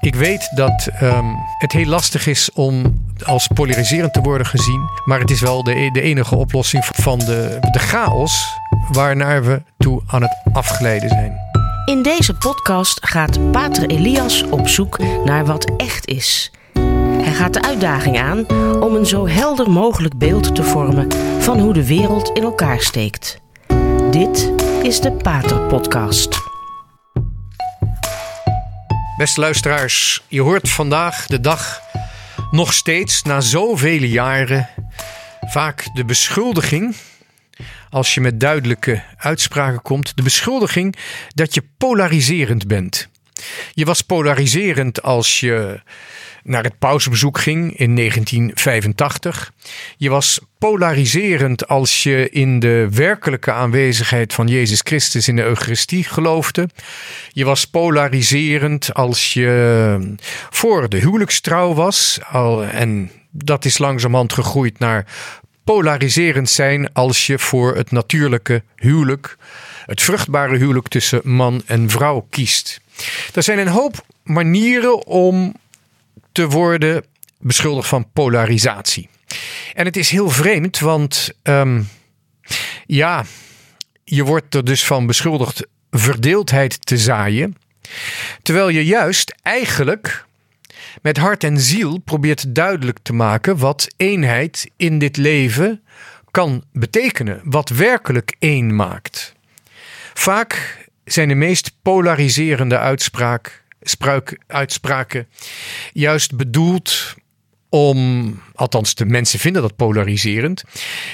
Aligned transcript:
Ik 0.00 0.14
weet 0.14 0.50
dat 0.54 0.88
ehm, 1.00 1.26
het 1.58 1.72
heel 1.72 1.86
lastig 1.86 2.26
is 2.26 2.52
om 2.52 3.04
als 3.24 3.46
polariserend 3.54 4.12
te 4.12 4.20
worden 4.20 4.46
gezien. 4.46 4.88
Maar 5.04 5.20
het 5.20 5.30
is 5.30 5.40
wel 5.40 5.62
de, 5.62 5.90
de 5.92 6.00
enige 6.00 6.36
oplossing 6.36 6.84
van 6.84 7.18
de, 7.18 7.58
de 7.70 7.78
chaos 7.78 8.58
waarnaar 8.92 9.44
we 9.44 9.62
toe 9.76 10.02
aan 10.06 10.22
het 10.22 10.36
afglijden 10.52 11.08
zijn. 11.08 11.32
In 11.84 12.02
deze 12.02 12.34
podcast 12.34 13.06
gaat 13.06 13.50
Pater 13.50 13.86
Elias 13.86 14.42
op 14.42 14.68
zoek 14.68 14.98
naar 15.24 15.46
wat 15.46 15.72
echt 15.76 16.06
is. 16.06 16.52
Hij 17.22 17.32
gaat 17.32 17.54
de 17.54 17.62
uitdaging 17.62 18.18
aan 18.18 18.46
om 18.80 18.94
een 18.94 19.06
zo 19.06 19.28
helder 19.28 19.70
mogelijk 19.70 20.18
beeld 20.18 20.54
te 20.54 20.62
vormen 20.62 21.08
van 21.38 21.58
hoe 21.58 21.72
de 21.72 21.86
wereld 21.86 22.28
in 22.28 22.42
elkaar 22.42 22.80
steekt. 22.80 23.40
Dit 24.10 24.52
is 24.82 25.00
de 25.00 25.12
Pater 25.12 25.60
Podcast. 25.60 26.47
Beste 29.18 29.40
luisteraars, 29.40 30.22
je 30.28 30.40
hoort 30.40 30.68
vandaag 30.68 31.26
de 31.26 31.40
dag 31.40 31.80
nog 32.50 32.72
steeds 32.72 33.22
na 33.22 33.40
zoveel 33.40 34.02
jaren 34.02 34.68
vaak 35.40 35.88
de 35.94 36.04
beschuldiging, 36.04 36.96
als 37.90 38.14
je 38.14 38.20
met 38.20 38.40
duidelijke 38.40 39.02
uitspraken 39.16 39.82
komt, 39.82 40.16
de 40.16 40.22
beschuldiging 40.22 40.96
dat 41.34 41.54
je 41.54 41.62
polariserend 41.78 42.66
bent. 42.66 43.08
Je 43.72 43.84
was 43.84 44.02
polariserend 44.02 45.02
als 45.02 45.40
je 45.40 45.80
naar 46.48 46.62
het 46.62 46.78
pausbezoek 46.78 47.38
ging 47.38 47.78
in 47.78 47.96
1985. 47.96 49.52
Je 49.96 50.10
was 50.10 50.40
polariserend 50.58 51.68
als 51.68 52.02
je 52.02 52.28
in 52.30 52.58
de 52.58 52.88
werkelijke 52.90 53.52
aanwezigheid 53.52 54.34
van 54.34 54.46
Jezus 54.46 54.80
Christus 54.82 55.28
in 55.28 55.36
de 55.36 55.42
Eucharistie 55.42 56.04
geloofde. 56.04 56.68
Je 57.32 57.44
was 57.44 57.64
polariserend 57.64 58.94
als 58.94 59.32
je 59.32 60.16
voor 60.50 60.88
de 60.88 60.98
huwelijkstrouw 60.98 61.74
was. 61.74 62.18
En 62.72 63.10
dat 63.30 63.64
is 63.64 63.78
langzamerhand 63.78 64.32
gegroeid 64.32 64.78
naar 64.78 65.06
polariserend 65.64 66.50
zijn 66.50 66.92
als 66.92 67.26
je 67.26 67.38
voor 67.38 67.76
het 67.76 67.90
natuurlijke 67.90 68.62
huwelijk, 68.76 69.36
het 69.86 70.02
vruchtbare 70.02 70.56
huwelijk 70.56 70.88
tussen 70.88 71.20
man 71.24 71.62
en 71.66 71.90
vrouw 71.90 72.26
kiest. 72.30 72.80
Er 73.34 73.42
zijn 73.42 73.58
een 73.58 73.68
hoop 73.68 74.04
manieren 74.22 75.06
om 75.06 75.54
te 76.38 76.48
worden 76.48 77.04
beschuldigd 77.38 77.88
van 77.88 78.10
polarisatie. 78.12 79.08
En 79.74 79.84
het 79.84 79.96
is 79.96 80.10
heel 80.10 80.30
vreemd, 80.30 80.78
want 80.78 81.30
ehm, 81.42 81.82
ja, 82.86 83.24
je 84.04 84.24
wordt 84.24 84.54
er 84.54 84.64
dus 84.64 84.84
van 84.84 85.06
beschuldigd 85.06 85.66
verdeeldheid 85.90 86.86
te 86.86 86.98
zaaien. 86.98 87.56
Terwijl 88.42 88.68
je 88.68 88.84
juist 88.84 89.34
eigenlijk 89.42 90.26
met 91.02 91.16
hart 91.16 91.44
en 91.44 91.60
ziel 91.60 91.98
probeert 91.98 92.54
duidelijk 92.54 92.98
te 93.02 93.12
maken 93.12 93.58
wat 93.58 93.88
eenheid 93.96 94.70
in 94.76 94.98
dit 94.98 95.16
leven 95.16 95.82
kan 96.30 96.64
betekenen. 96.72 97.40
Wat 97.44 97.68
werkelijk 97.68 98.36
één 98.38 98.76
maakt. 98.76 99.34
Vaak 100.14 100.86
zijn 101.04 101.28
de 101.28 101.34
meest 101.34 101.72
polariserende 101.82 102.78
uitspraak, 102.78 103.62
uitspraken 104.46 105.28
juist 105.92 106.36
bedoeld 106.36 107.14
om, 107.68 108.42
althans 108.54 108.94
de 108.94 109.04
mensen 109.04 109.38
vinden 109.38 109.62
dat 109.62 109.76
polariserend. 109.76 110.64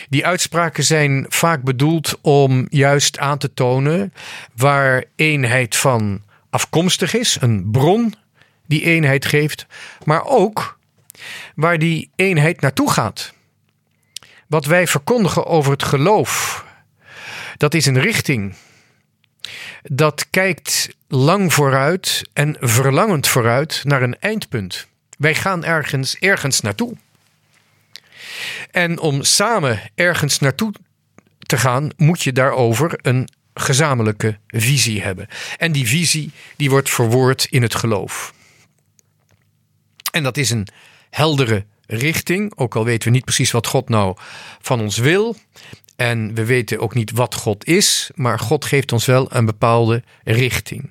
Die 0.08 0.26
uitspraken 0.26 0.84
zijn 0.84 1.26
vaak 1.28 1.62
bedoeld 1.62 2.18
om 2.20 2.66
juist 2.68 3.18
aan 3.18 3.38
te 3.38 3.54
tonen 3.54 4.12
waar 4.54 5.04
eenheid 5.16 5.76
van 5.76 6.22
afkomstig 6.50 7.14
is, 7.14 7.36
een 7.40 7.70
bron 7.70 8.14
die 8.66 8.84
eenheid 8.84 9.26
geeft, 9.26 9.66
maar 10.04 10.24
ook 10.24 10.78
waar 11.54 11.78
die 11.78 12.10
eenheid 12.16 12.60
naartoe 12.60 12.90
gaat. 12.90 13.34
Wat 14.46 14.64
wij 14.64 14.86
verkondigen 14.86 15.46
over 15.46 15.72
het 15.72 15.82
geloof, 15.82 16.64
dat 17.56 17.74
is 17.74 17.86
een 17.86 18.00
richting. 18.00 18.54
Dat 19.82 20.30
kijkt 20.30 20.96
lang 21.14 21.52
vooruit 21.52 22.22
en 22.32 22.56
verlangend 22.60 23.28
vooruit 23.28 23.80
naar 23.84 24.02
een 24.02 24.18
eindpunt. 24.18 24.86
Wij 25.18 25.34
gaan 25.34 25.64
ergens, 25.64 26.16
ergens 26.18 26.60
naartoe. 26.60 26.96
En 28.70 28.98
om 28.98 29.22
samen 29.22 29.80
ergens 29.94 30.38
naartoe 30.38 30.74
te 31.38 31.58
gaan, 31.58 31.90
moet 31.96 32.22
je 32.22 32.32
daarover 32.32 32.98
een 33.02 33.28
gezamenlijke 33.54 34.38
visie 34.46 35.02
hebben. 35.02 35.28
En 35.56 35.72
die 35.72 35.88
visie 35.88 36.30
die 36.56 36.70
wordt 36.70 36.90
verwoord 36.90 37.44
in 37.44 37.62
het 37.62 37.74
geloof. 37.74 38.34
En 40.12 40.22
dat 40.22 40.36
is 40.36 40.50
een 40.50 40.66
heldere 41.10 41.64
richting, 41.86 42.52
ook 42.56 42.76
al 42.76 42.84
weten 42.84 43.08
we 43.08 43.14
niet 43.14 43.24
precies 43.24 43.50
wat 43.50 43.66
God 43.66 43.88
nou 43.88 44.16
van 44.60 44.80
ons 44.80 44.98
wil. 44.98 45.36
En 45.96 46.34
we 46.34 46.44
weten 46.44 46.80
ook 46.80 46.94
niet 46.94 47.10
wat 47.10 47.34
God 47.34 47.66
is, 47.66 48.10
maar 48.14 48.38
God 48.38 48.64
geeft 48.64 48.92
ons 48.92 49.06
wel 49.06 49.26
een 49.34 49.44
bepaalde 49.44 50.02
richting. 50.24 50.90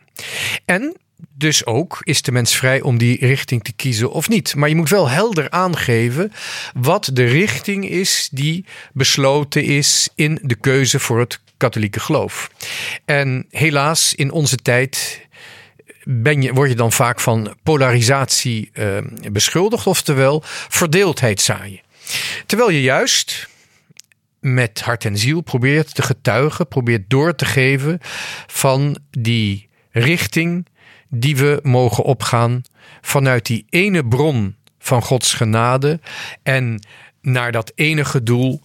En 0.65 0.97
dus 1.37 1.65
ook 1.65 1.97
is 2.03 2.21
de 2.21 2.31
mens 2.31 2.55
vrij 2.55 2.81
om 2.81 2.97
die 2.97 3.25
richting 3.25 3.63
te 3.63 3.73
kiezen 3.73 4.11
of 4.11 4.29
niet. 4.29 4.55
Maar 4.55 4.69
je 4.69 4.75
moet 4.75 4.89
wel 4.89 5.09
helder 5.09 5.49
aangeven 5.49 6.31
wat 6.73 7.09
de 7.13 7.23
richting 7.23 7.89
is 7.89 8.29
die 8.31 8.65
besloten 8.93 9.63
is 9.63 10.09
in 10.15 10.39
de 10.41 10.55
keuze 10.55 10.99
voor 10.99 11.19
het 11.19 11.39
katholieke 11.57 11.99
geloof. 11.99 12.49
En 13.05 13.45
helaas 13.49 14.15
in 14.15 14.31
onze 14.31 14.55
tijd 14.57 15.21
ben 16.05 16.41
je, 16.41 16.53
word 16.53 16.69
je 16.69 16.75
dan 16.75 16.91
vaak 16.91 17.19
van 17.19 17.55
polarisatie 17.63 18.71
uh, 18.73 18.97
beschuldigd, 19.31 19.87
oftewel 19.87 20.41
verdeeldheid 20.69 21.41
zaaien. 21.41 21.81
Terwijl 22.45 22.69
je 22.69 22.81
juist 22.81 23.49
met 24.39 24.81
hart 24.81 25.05
en 25.05 25.17
ziel 25.17 25.41
probeert 25.41 25.95
te 25.95 26.01
getuigen, 26.01 26.67
probeert 26.67 27.09
door 27.09 27.35
te 27.35 27.45
geven 27.45 27.99
van 28.47 28.97
die 29.09 29.69
richting 29.91 30.67
die 31.09 31.37
we 31.37 31.59
mogen 31.63 32.03
opgaan 32.03 32.61
vanuit 33.01 33.45
die 33.45 33.65
ene 33.69 34.07
bron 34.07 34.55
van 34.79 35.01
Gods 35.01 35.33
genade 35.33 35.99
en 36.43 36.85
naar 37.21 37.51
dat 37.51 37.71
enige 37.75 38.23
doel, 38.23 38.61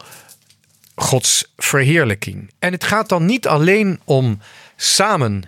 Gods 0.95 1.53
verheerlijking. 1.57 2.51
En 2.59 2.73
het 2.73 2.85
gaat 2.85 3.09
dan 3.09 3.25
niet 3.27 3.47
alleen 3.47 4.01
om 4.05 4.41
samen 4.77 5.43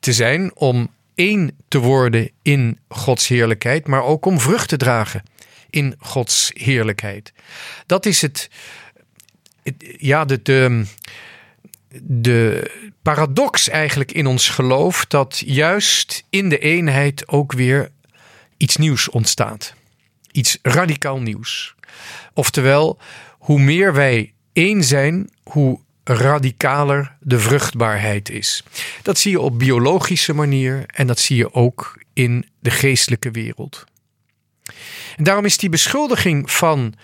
te 0.00 0.12
zijn, 0.12 0.56
om 0.56 0.90
één 1.18 1.56
te 1.68 1.78
worden 1.78 2.30
in 2.42 2.78
Gods 2.88 3.28
heerlijkheid, 3.28 3.86
maar 3.86 4.02
ook 4.02 4.26
om 4.26 4.40
vrucht 4.40 4.68
te 4.68 4.76
dragen 4.76 5.22
in 5.70 5.94
Gods 5.98 6.50
heerlijkheid. 6.54 7.32
Dat 7.86 8.06
is 8.06 8.22
het, 8.22 8.50
ja, 9.96 10.24
de, 10.24 10.42
de, 10.42 10.84
de 12.02 12.70
paradox 13.02 13.68
eigenlijk 13.68 14.12
in 14.12 14.26
ons 14.26 14.48
geloof 14.48 15.06
dat 15.06 15.42
juist 15.46 16.24
in 16.30 16.48
de 16.48 16.58
eenheid 16.58 17.28
ook 17.28 17.52
weer 17.52 17.90
iets 18.56 18.76
nieuws 18.76 19.08
ontstaat. 19.08 19.74
Iets 20.30 20.58
radicaal 20.62 21.20
nieuws. 21.20 21.74
Oftewel, 22.34 22.98
hoe 23.30 23.60
meer 23.60 23.92
wij 23.92 24.32
één 24.52 24.84
zijn, 24.84 25.30
hoe 25.42 25.80
radicaler 26.08 27.16
de 27.20 27.38
vruchtbaarheid 27.38 28.30
is. 28.30 28.62
Dat 29.02 29.18
zie 29.18 29.30
je 29.30 29.40
op 29.40 29.58
biologische 29.58 30.34
manier 30.34 30.84
en 30.86 31.06
dat 31.06 31.18
zie 31.18 31.36
je 31.36 31.54
ook 31.54 32.02
in 32.12 32.48
de 32.60 32.70
geestelijke 32.70 33.30
wereld. 33.30 33.84
En 35.16 35.24
daarom 35.24 35.44
is 35.44 35.56
die 35.56 35.68
beschuldiging 35.68 36.50
van 36.50 36.94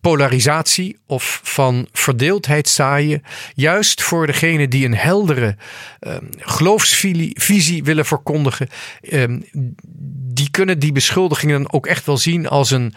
polarisatie 0.00 0.98
of 1.06 1.40
van 1.42 1.88
verdeeldheid 1.92 2.68
zaaien. 2.68 3.22
Juist 3.54 4.02
voor 4.02 4.26
degene 4.26 4.68
die 4.68 4.84
een 4.84 4.96
heldere 4.96 5.56
uh, 6.00 6.16
geloofsvisie 6.38 7.84
willen 7.84 8.06
verkondigen. 8.06 8.68
Uh, 9.00 9.24
die 10.32 10.50
kunnen 10.50 10.78
die 10.78 10.92
beschuldigingen 10.92 11.72
ook 11.72 11.86
echt 11.86 12.06
wel 12.06 12.16
zien 12.16 12.48
als 12.48 12.70
een 12.70 12.94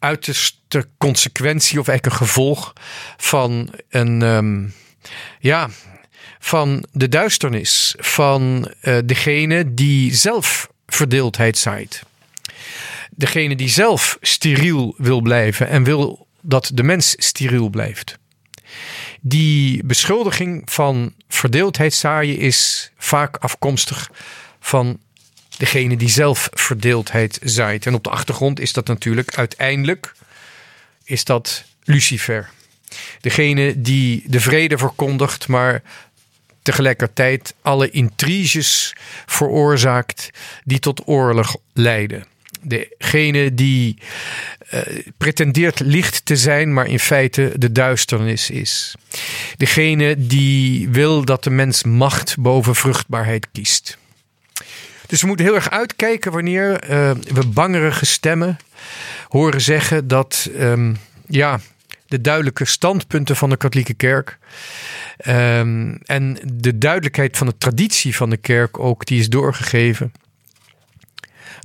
uiterste 0.00 0.88
consequentie 0.98 1.80
of 1.80 1.88
eigenlijk 1.88 2.20
een 2.20 2.26
gevolg 2.26 2.72
van 3.16 3.70
een. 3.88 4.22
Um, 4.22 4.74
ja, 5.40 5.68
van 6.38 6.84
de 6.92 7.08
duisternis 7.08 7.94
van 7.98 8.72
uh, 8.82 8.98
degene 9.04 9.74
die 9.74 10.14
zelf 10.14 10.70
verdeeldheid 10.86 11.58
zaait. 11.58 12.02
Degene 13.10 13.56
die 13.56 13.68
zelf 13.68 14.18
steriel 14.20 14.94
wil 14.96 15.20
blijven 15.20 15.68
en 15.68 15.84
wil 15.84 16.26
dat 16.40 16.70
de 16.74 16.82
mens 16.82 17.14
steriel 17.18 17.68
blijft. 17.68 18.18
Die 19.20 19.84
beschuldiging 19.84 20.62
van 20.64 21.14
verdeeldheid 21.28 21.94
zaaien 21.94 22.38
is 22.38 22.90
vaak 22.96 23.36
afkomstig 23.36 24.10
van 24.60 24.98
degene 25.60 25.96
die 25.96 26.08
zelf 26.08 26.48
verdeeldheid 26.52 27.38
zaait. 27.42 27.86
En 27.86 27.94
op 27.94 28.04
de 28.04 28.10
achtergrond 28.10 28.60
is 28.60 28.72
dat 28.72 28.86
natuurlijk 28.86 29.34
uiteindelijk 29.34 30.14
is 31.04 31.24
dat 31.24 31.64
Lucifer. 31.84 32.50
Degene 33.20 33.80
die 33.80 34.22
de 34.26 34.40
vrede 34.40 34.78
verkondigt, 34.78 35.48
maar 35.48 35.82
tegelijkertijd 36.62 37.54
alle 37.62 37.90
intriges 37.90 38.92
veroorzaakt 39.26 40.30
die 40.64 40.78
tot 40.78 41.02
oorlog 41.06 41.56
leiden. 41.72 42.24
Degene 42.60 43.54
die 43.54 43.98
uh, 44.74 44.80
pretendeert 45.16 45.80
licht 45.80 46.24
te 46.24 46.36
zijn, 46.36 46.72
maar 46.72 46.86
in 46.86 47.00
feite 47.00 47.52
de 47.56 47.72
duisternis 47.72 48.50
is. 48.50 48.94
Degene 49.56 50.26
die 50.26 50.88
wil 50.88 51.24
dat 51.24 51.44
de 51.44 51.50
mens 51.50 51.82
macht 51.82 52.36
boven 52.38 52.74
vruchtbaarheid 52.74 53.46
kiest. 53.52 53.98
Dus 55.10 55.20
we 55.20 55.26
moeten 55.26 55.46
heel 55.46 55.54
erg 55.54 55.70
uitkijken 55.70 56.32
wanneer 56.32 56.90
uh, 56.90 57.10
we 57.10 57.46
bangerige 57.46 58.06
stemmen 58.06 58.58
horen 59.28 59.60
zeggen 59.60 60.08
dat 60.08 60.50
um, 60.58 60.96
ja, 61.26 61.60
de 62.06 62.20
duidelijke 62.20 62.64
standpunten 62.64 63.36
van 63.36 63.50
de 63.50 63.56
katholieke 63.56 63.94
kerk 63.94 64.38
um, 65.26 65.98
en 66.04 66.38
de 66.52 66.78
duidelijkheid 66.78 67.36
van 67.36 67.46
de 67.46 67.58
traditie 67.58 68.16
van 68.16 68.30
de 68.30 68.36
kerk 68.36 68.78
ook, 68.78 69.06
die 69.06 69.20
is 69.20 69.28
doorgegeven, 69.28 70.12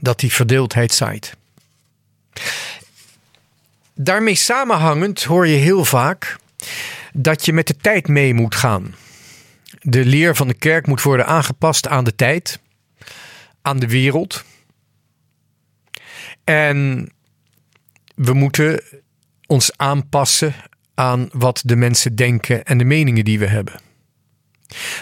dat 0.02 0.20
die 0.20 0.34
verdeeldheid 0.34 0.94
zaait. 0.94 1.36
Daarmee 3.96 4.36
samenhangend 4.36 5.24
hoor 5.24 5.48
je 5.48 5.58
heel 5.58 5.86
vaak 5.86 6.38
dat 7.14 7.46
je 7.46 7.54
met 7.54 7.68
de 7.68 7.78
tijd 7.78 8.08
mee 8.08 8.34
moet 8.34 8.56
gaan. 8.56 8.96
De 9.82 10.06
leer 10.06 10.36
van 10.36 10.48
de 10.48 10.54
kerk 10.54 10.88
moet 10.88 11.02
worden 11.02 11.26
aangepast 11.26 11.88
aan 11.88 12.04
de 12.04 12.16
tijd, 12.16 12.60
aan 13.66 13.80
de 13.80 13.88
wereld. 13.88 14.44
En 16.44 17.10
we 18.16 18.34
moeten 18.34 18.82
ons 19.46 19.78
aanpassen 19.78 20.54
aan 20.94 21.30
wat 21.32 21.62
de 21.66 21.76
mensen 21.76 22.16
denken 22.16 22.64
en 22.64 22.78
de 22.78 22.84
meningen 22.84 23.26
die 23.26 23.40
we 23.40 23.48
hebben. 23.48 23.80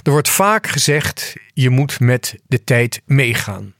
Er 0.03 0.11
wordt 0.11 0.29
vaak 0.29 0.67
gezegd: 0.67 1.33
je 1.53 1.69
moet 1.69 1.99
met 1.99 2.35
de 2.47 2.63
tijd 2.63 3.01
meegaan. 3.05 3.73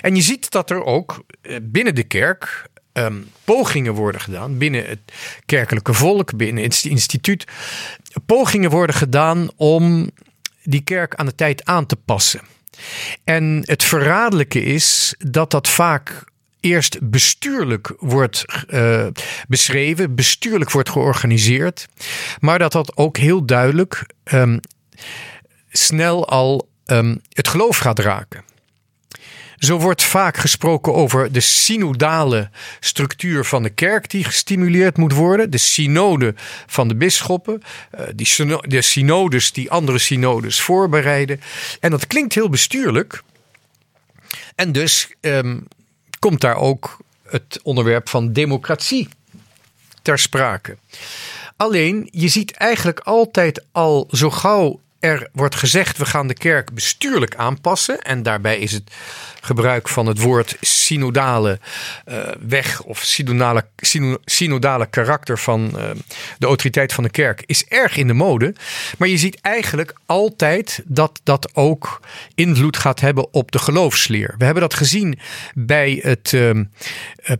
En 0.00 0.16
je 0.16 0.22
ziet 0.22 0.50
dat 0.50 0.70
er 0.70 0.84
ook 0.84 1.24
eh, 1.42 1.56
binnen 1.62 1.94
de 1.94 2.04
kerk 2.04 2.68
um, 2.92 3.30
pogingen 3.44 3.94
worden 3.94 4.20
gedaan, 4.20 4.58
binnen 4.58 4.86
het 4.86 5.00
kerkelijke 5.46 5.92
volk, 5.92 6.36
binnen 6.36 6.62
het 6.62 6.84
instituut, 6.84 7.44
pogingen 8.26 8.70
worden 8.70 8.96
gedaan 8.96 9.48
om 9.56 10.10
die 10.62 10.80
kerk 10.80 11.14
aan 11.14 11.26
de 11.26 11.34
tijd 11.34 11.64
aan 11.64 11.86
te 11.86 11.96
passen. 11.96 12.40
En 13.24 13.62
het 13.64 13.84
verraderlijke 13.84 14.62
is 14.62 15.14
dat 15.18 15.50
dat 15.50 15.68
vaak 15.68 16.24
eerst 16.60 16.98
bestuurlijk 17.10 17.92
wordt 17.98 18.44
uh, 18.68 19.06
beschreven, 19.48 20.14
bestuurlijk 20.14 20.70
wordt 20.70 20.90
georganiseerd, 20.90 21.86
maar 22.40 22.58
dat 22.58 22.72
dat 22.72 22.96
ook 22.96 23.16
heel 23.16 23.44
duidelijk 23.44 24.06
um, 24.32 24.60
snel 25.68 26.28
al 26.28 26.68
um, 26.86 27.20
het 27.32 27.48
geloof 27.48 27.78
gaat 27.78 27.98
raken. 27.98 28.45
Zo 29.66 29.78
wordt 29.78 30.02
vaak 30.02 30.36
gesproken 30.36 30.94
over 30.94 31.32
de 31.32 31.40
synodale 31.40 32.50
structuur 32.80 33.44
van 33.44 33.62
de 33.62 33.70
kerk 33.70 34.10
die 34.10 34.24
gestimuleerd 34.24 34.96
moet 34.96 35.12
worden. 35.12 35.50
De 35.50 35.58
synode 35.58 36.34
van 36.66 36.88
de 36.88 36.94
bisschoppen. 36.94 37.62
Die 38.14 38.26
de 38.60 38.82
synodes 38.82 39.52
die 39.52 39.70
andere 39.70 39.98
synodes 39.98 40.60
voorbereiden. 40.60 41.40
En 41.80 41.90
dat 41.90 42.06
klinkt 42.06 42.34
heel 42.34 42.48
bestuurlijk. 42.48 43.22
En 44.54 44.72
dus 44.72 45.10
um, 45.20 45.68
komt 46.18 46.40
daar 46.40 46.56
ook 46.56 46.96
het 47.28 47.60
onderwerp 47.62 48.08
van 48.08 48.32
democratie 48.32 49.08
ter 50.02 50.18
sprake. 50.18 50.76
Alleen, 51.56 52.08
je 52.10 52.28
ziet 52.28 52.52
eigenlijk 52.52 53.00
altijd 53.00 53.64
al 53.72 54.08
zo 54.10 54.30
gauw 54.30 54.80
er 55.06 55.28
wordt 55.32 55.54
gezegd, 55.54 55.98
we 55.98 56.04
gaan 56.04 56.26
de 56.26 56.34
kerk 56.34 56.72
bestuurlijk 56.74 57.34
aanpassen. 57.34 58.02
En 58.02 58.22
daarbij 58.22 58.58
is 58.58 58.72
het 58.72 58.92
gebruik 59.40 59.88
van 59.88 60.06
het 60.06 60.20
woord 60.20 60.56
synodale 60.60 61.58
uh, 62.08 62.18
weg 62.40 62.82
of 62.82 62.98
synodale, 62.98 63.64
synodale 64.24 64.86
karakter 64.86 65.38
van 65.38 65.70
uh, 65.74 65.82
de 66.38 66.46
autoriteit 66.46 66.92
van 66.92 67.04
de 67.04 67.10
kerk 67.10 67.42
is 67.46 67.66
erg 67.66 67.96
in 67.96 68.06
de 68.06 68.12
mode. 68.12 68.54
Maar 68.98 69.08
je 69.08 69.16
ziet 69.16 69.40
eigenlijk 69.40 69.94
altijd 70.06 70.82
dat 70.84 71.20
dat 71.22 71.54
ook 71.54 72.00
invloed 72.34 72.76
gaat 72.76 73.00
hebben 73.00 73.32
op 73.32 73.52
de 73.52 73.58
geloofsleer. 73.58 74.34
We 74.38 74.44
hebben 74.44 74.62
dat 74.62 74.74
gezien 74.74 75.18
bij 75.54 75.98
het 76.02 76.32
uh, 76.32 76.64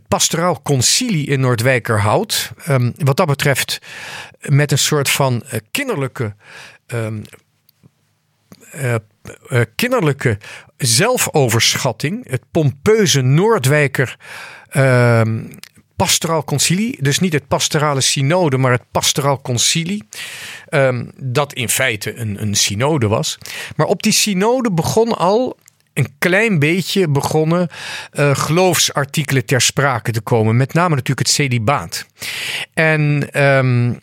pastoraal 0.07 0.61
concilie 0.61 1.27
in 1.27 1.39
Noordwijkerhout. 1.39 2.51
Um, 2.69 2.93
wat 2.97 3.17
dat 3.17 3.27
betreft 3.27 3.79
met 4.39 4.71
een 4.71 4.77
soort 4.77 5.09
van 5.09 5.43
kinderlijke 5.71 6.35
uh, 6.93 7.07
kinderlijke 9.75 10.37
zelfoverschatting. 10.77 12.29
Het 12.29 12.41
pompeuze 12.51 13.21
Noordwijker 13.21 14.17
uh, 14.71 15.21
pastoraal 15.95 16.43
concilie. 16.43 17.03
Dus 17.03 17.19
niet 17.19 17.33
het 17.33 17.47
pastorale 17.47 18.01
synode, 18.01 18.57
maar 18.57 18.71
het 18.71 18.91
pastoraal 18.91 19.41
concilie. 19.41 20.07
Um, 20.69 21.11
dat 21.15 21.53
in 21.53 21.69
feite 21.69 22.15
een, 22.15 22.41
een 22.41 22.55
synode 22.55 23.07
was. 23.07 23.37
Maar 23.75 23.87
op 23.87 24.03
die 24.03 24.11
synode 24.11 24.71
begon 24.71 25.17
al 25.17 25.57
een 25.93 26.15
klein 26.17 26.59
beetje 26.59 27.07
begonnen 27.07 27.67
uh, 28.13 28.35
geloofsartikelen 28.35 29.45
ter 29.45 29.61
sprake 29.61 30.11
te 30.11 30.21
komen. 30.21 30.57
Met 30.57 30.73
name 30.73 30.89
natuurlijk 30.89 31.27
het 31.27 31.35
celibaat. 31.35 32.05
En 32.73 33.29
um, 33.43 33.99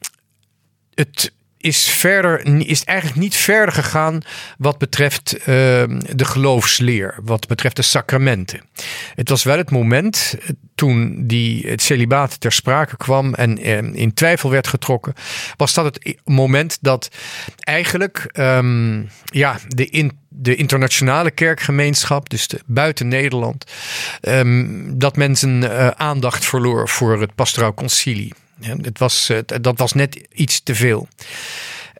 het 0.95 1.33
is, 1.65 1.89
verder, 1.89 2.67
is 2.67 2.85
eigenlijk 2.85 3.19
niet 3.21 3.37
verder 3.37 3.75
gegaan 3.75 4.21
wat 4.59 4.79
betreft 4.79 5.37
uh, 5.39 5.47
de 5.47 6.25
geloofsleer, 6.25 7.19
wat 7.23 7.47
betreft 7.47 7.77
de 7.77 7.83
sacramenten. 7.83 8.61
Het 9.15 9.29
was 9.29 9.43
wel 9.43 9.57
het 9.57 9.71
moment 9.71 10.37
eh, 10.41 10.49
toen 10.75 11.27
die, 11.27 11.69
het 11.69 11.83
celibaat 11.83 12.41
ter 12.41 12.53
sprake 12.53 12.97
kwam 12.97 13.35
en 13.35 13.67
uh, 13.67 13.77
in 13.77 14.15
twijfel 14.15 14.51
werd 14.51 14.67
getrokken, 14.67 15.15
was 15.57 15.75
dat 15.75 15.85
het 15.85 16.19
moment 16.25 16.79
dat 16.81 17.09
eigenlijk 17.59 18.31
um, 18.33 19.09
ja, 19.25 19.59
de, 19.69 19.87
in, 19.87 20.19
de 20.29 20.55
internationale 20.55 21.31
kerkgemeenschap, 21.31 22.31
dus 22.31 22.49
buiten 22.67 23.09
Nederland, 23.09 23.65
dat 24.89 25.17
mensen 25.17 25.63
uh, 25.63 25.89
aandacht 25.89 26.45
verloor 26.45 26.89
voor 26.89 27.21
het 27.21 27.35
pastoraal 27.35 27.75
concilie. 27.75 28.33
Ja, 28.61 28.77
het 28.83 28.99
was, 28.99 29.31
dat 29.61 29.79
was 29.79 29.93
net 29.93 30.27
iets 30.33 30.61
te 30.63 30.75
veel. 30.75 31.09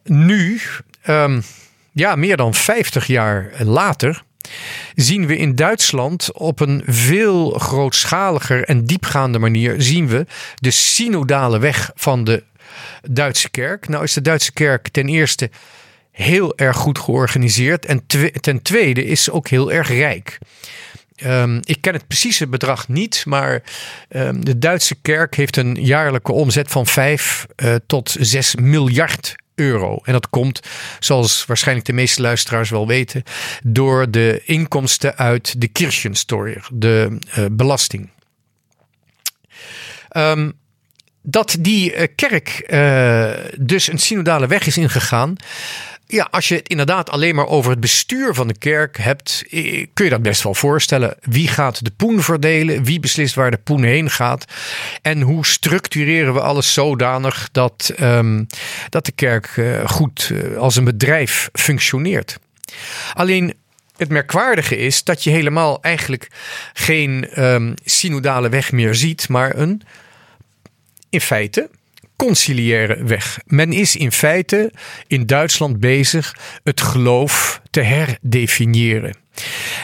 Nu, 0.05 0.61
um, 1.07 1.43
ja, 1.93 2.15
meer 2.15 2.37
dan 2.37 2.55
50 2.55 3.07
jaar 3.07 3.53
later, 3.59 4.23
zien 4.95 5.27
we 5.27 5.37
in 5.37 5.55
Duitsland 5.55 6.33
op 6.33 6.61
een 6.61 6.83
veel 6.87 7.51
grootschaliger 7.51 8.65
en 8.65 8.85
diepgaande 8.85 9.39
manier 9.39 9.75
zien 9.79 10.09
we 10.09 10.27
de 10.55 10.71
synodale 10.71 11.59
weg 11.59 11.91
van 11.95 12.25
de 12.25 12.43
Duitse 13.11 13.51
kerk. 13.51 13.89
Nou 13.89 14.05
is 14.05 14.13
de 14.13 14.21
Duitse 14.21 14.53
kerk 14.53 14.89
ten 14.89 15.09
eerste 15.09 15.51
heel 16.11 16.57
erg 16.57 16.77
goed 16.77 16.99
georganiseerd 16.99 17.87
en 17.87 18.07
ten 18.41 18.63
tweede 18.63 19.05
is 19.05 19.23
ze 19.23 19.33
ook 19.33 19.49
heel 19.49 19.73
erg 19.73 19.89
rijk. 19.89 20.39
Um, 21.27 21.61
ik 21.63 21.81
ken 21.81 21.93
het 21.93 22.07
precieze 22.07 22.47
bedrag 22.47 22.89
niet, 22.89 23.23
maar 23.27 23.63
um, 24.09 24.45
de 24.45 24.59
Duitse 24.59 24.95
kerk 24.95 25.35
heeft 25.35 25.57
een 25.57 25.75
jaarlijke 25.75 26.33
omzet 26.33 26.69
van 26.69 26.87
5 26.87 27.47
uh, 27.57 27.75
tot 27.87 28.17
6 28.19 28.55
miljard 28.55 29.35
euro. 29.55 29.99
En 30.03 30.13
dat 30.13 30.29
komt, 30.29 30.61
zoals 30.99 31.45
waarschijnlijk 31.47 31.87
de 31.87 31.93
meeste 31.93 32.23
luisteraars 32.23 32.71
wel 32.71 32.87
weten, 32.87 33.23
door 33.63 34.11
de 34.11 34.43
inkomsten 34.45 35.17
uit 35.17 35.61
de 35.61 35.69
Kirchensteuer, 35.69 36.69
de 36.73 37.19
uh, 37.39 37.45
belasting. 37.53 38.11
Um, 40.17 40.53
dat 41.23 41.57
die 41.61 41.95
uh, 41.95 42.07
kerk 42.15 42.75
dus 43.59 43.89
een 43.89 43.99
synodale 43.99 44.47
weg 44.47 44.67
is 44.67 44.77
ingegaan 44.77 45.37
ja, 46.15 46.29
als 46.31 46.49
je 46.49 46.55
het 46.55 46.69
inderdaad 46.69 47.11
alleen 47.11 47.35
maar 47.35 47.47
over 47.47 47.71
het 47.71 47.81
bestuur 47.81 48.35
van 48.35 48.49
de 48.49 48.59
kerk 48.59 48.97
hebt, 48.99 49.45
eh, 49.51 49.87
kun 49.95 50.05
je 50.05 50.11
dat 50.11 50.23
best 50.23 50.43
wel 50.43 50.55
voorstellen. 50.55 51.17
Wie 51.21 51.49
gaat 51.49 51.85
de 51.85 51.91
poen 51.91 52.23
verdelen? 52.23 52.85
Wie 52.85 53.01
beslist 53.01 53.35
waar 53.35 53.51
de 53.51 53.57
poen 53.57 53.83
heen 53.83 54.11
gaat? 54.11 54.45
En 55.03 55.21
hoe 55.21 55.47
structureren 55.47 56.35
we 56.35 56.41
alles 56.41 56.73
zodanig 56.73 57.49
dat, 57.53 57.93
um, 58.01 58.47
dat 58.89 59.07
de 59.07 59.13
kerk 59.13 59.57
uh, 59.57 59.89
goed 59.89 60.31
uh, 60.33 60.57
als 60.57 60.77
een 60.77 60.85
bedrijf 60.85 61.49
functioneert? 61.53 62.39
Alleen 63.15 63.55
het 63.97 64.09
merkwaardige 64.09 64.77
is 64.77 65.05
dat 65.05 65.25
je 65.25 65.31
helemaal 65.31 65.83
eigenlijk 65.83 66.29
geen 66.73 67.43
um, 67.45 67.75
synodale 67.85 68.49
weg 68.49 68.73
meer 68.73 68.95
ziet, 68.95 69.29
maar 69.29 69.57
een 69.57 69.83
in 71.11 71.21
feite 71.21 71.71
conciliaire 72.17 73.05
weg. 73.05 73.39
Men 73.47 73.73
is 73.73 73.97
in 73.97 74.13
feite 74.13 74.73
in 75.07 75.27
Duitsland 75.27 75.81
bezig 75.81 76.37
het 76.63 76.81
geloof 76.81 77.61
te 77.71 77.81
herdefiniëren. 77.81 79.17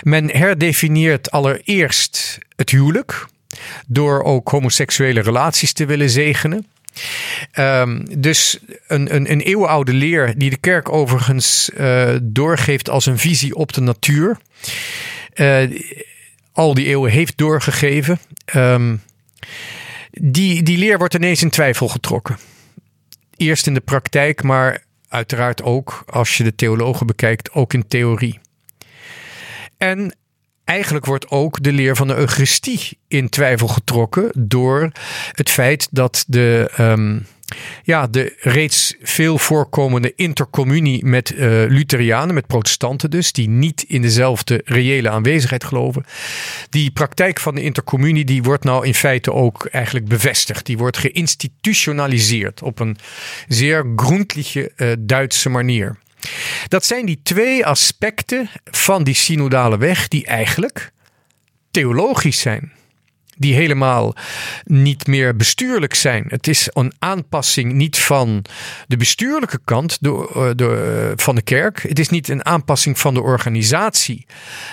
Men 0.03 0.37
herdefinieert 0.37 1.31
allereerst 1.31 2.39
het 2.57 2.71
huwelijk 2.71 3.27
door 3.87 4.23
ook 4.23 4.49
homoseksuele 4.49 5.21
relaties 5.21 5.73
te 5.73 5.87
willen 5.87 6.11
zegenen. 6.11 6.67
Ehm, 7.53 8.05
dus 8.19 8.59
een, 8.87 9.15
een, 9.15 9.31
een 9.31 9.41
eeuwenoude 9.41 9.93
leer 9.93 10.35
die 10.39 10.51
de 10.51 10.57
kerk 10.57 10.93
overigens 10.93 11.71
uh, 11.79 12.17
doorgeeft 12.23 12.91
als 12.91 13.07
een 13.07 13.19
visie 13.19 13.55
op 13.55 13.73
de 13.73 13.81
natuur. 13.81 14.39
Uh, 15.35 15.81
al 16.53 16.75
die 16.75 16.87
eeuwen 16.87 17.11
heeft 17.11 17.37
doorgegeven. 17.37 18.19
Um, 18.55 19.03
die, 20.11 20.63
die 20.63 20.79
leer 20.79 20.99
wordt 20.99 21.15
ineens 21.15 21.43
in 21.43 21.51
twijfel 21.51 21.89
getrokken. 21.89 22.39
Eerst 23.37 23.67
in 23.67 23.75
de 23.75 23.81
praktijk, 23.81 24.43
maar 24.43 24.85
uiteraard 25.09 25.63
ook, 25.63 26.05
als 26.07 26.37
je 26.37 26.45
de 26.45 26.55
theologen 26.55 27.07
bekijkt, 27.07 27.53
ook 27.53 27.73
in 27.73 27.87
theorie. 27.89 28.39
En 29.77 30.17
eigenlijk 30.65 31.07
wordt 31.07 31.29
ook 31.29 31.63
de 31.63 31.73
leer 31.73 31.97
van 31.97 32.09
de 32.09 32.15
Eucharistie 32.15 32.99
in 33.09 33.29
twijfel 33.29 33.69
getrokken 33.69 34.31
door 34.35 34.93
het 35.33 35.51
feit 35.51 35.89
dat 35.91 36.25
de. 36.27 36.71
Um, 36.79 37.27
ja, 37.83 38.07
de 38.07 38.37
reeds 38.41 38.95
veel 39.03 39.39
voorkomende 39.39 40.13
intercommunie 40.17 41.05
met 41.05 41.31
uh, 41.31 41.39
Lutherianen, 41.69 42.35
met 42.35 42.47
protestanten 42.47 43.11
dus, 43.11 43.33
die 43.33 43.49
niet 43.49 43.83
in 43.83 44.03
dezelfde 44.03 44.61
reële 44.65 45.11
aanwezigheid 45.11 45.65
geloven. 45.65 46.05
Die 46.71 46.91
praktijk 46.91 47.41
van 47.41 47.55
de 47.55 47.63
intercommunie, 47.63 48.25
die 48.25 48.43
wordt 48.43 48.65
nou 48.65 48.87
in 48.87 48.95
feite 48.95 49.33
ook 49.33 49.67
eigenlijk 49.67 50.09
bevestigd. 50.09 50.67
Die 50.67 50.79
wordt 50.79 50.99
geïnstitutionaliseerd 50.99 52.63
op 52.63 52.79
een 52.79 52.97
zeer 53.49 53.93
grondliche 53.97 54.73
uh, 54.77 54.93
Duitse 54.99 55.49
manier. 55.49 55.99
Dat 56.69 56.85
zijn 56.85 57.07
die 57.07 57.21
twee 57.23 57.67
aspecten 57.67 58.51
van 58.65 59.05
die 59.05 59.15
synodale 59.15 59.79
weg 59.79 60.09
die 60.09 60.27
eigenlijk 60.27 60.93
theologisch 61.71 62.41
zijn 62.41 62.73
die 63.41 63.55
helemaal 63.55 64.15
niet 64.65 65.07
meer 65.07 65.37
bestuurlijk 65.37 65.95
zijn. 65.95 66.25
Het 66.29 66.47
is 66.47 66.69
een 66.73 66.93
aanpassing 66.99 67.73
niet 67.73 67.99
van 67.99 68.45
de 68.87 68.97
bestuurlijke 68.97 69.61
kant 69.65 69.99
eh, 70.01 70.51
eh, 70.57 71.13
van 71.17 71.35
de 71.35 71.43
kerk. 71.43 71.83
Het 71.83 71.99
is 71.99 72.09
niet 72.09 72.29
een 72.29 72.45
aanpassing 72.45 72.99
van 72.99 73.15
de 73.15 73.23
organisatie 73.23 74.27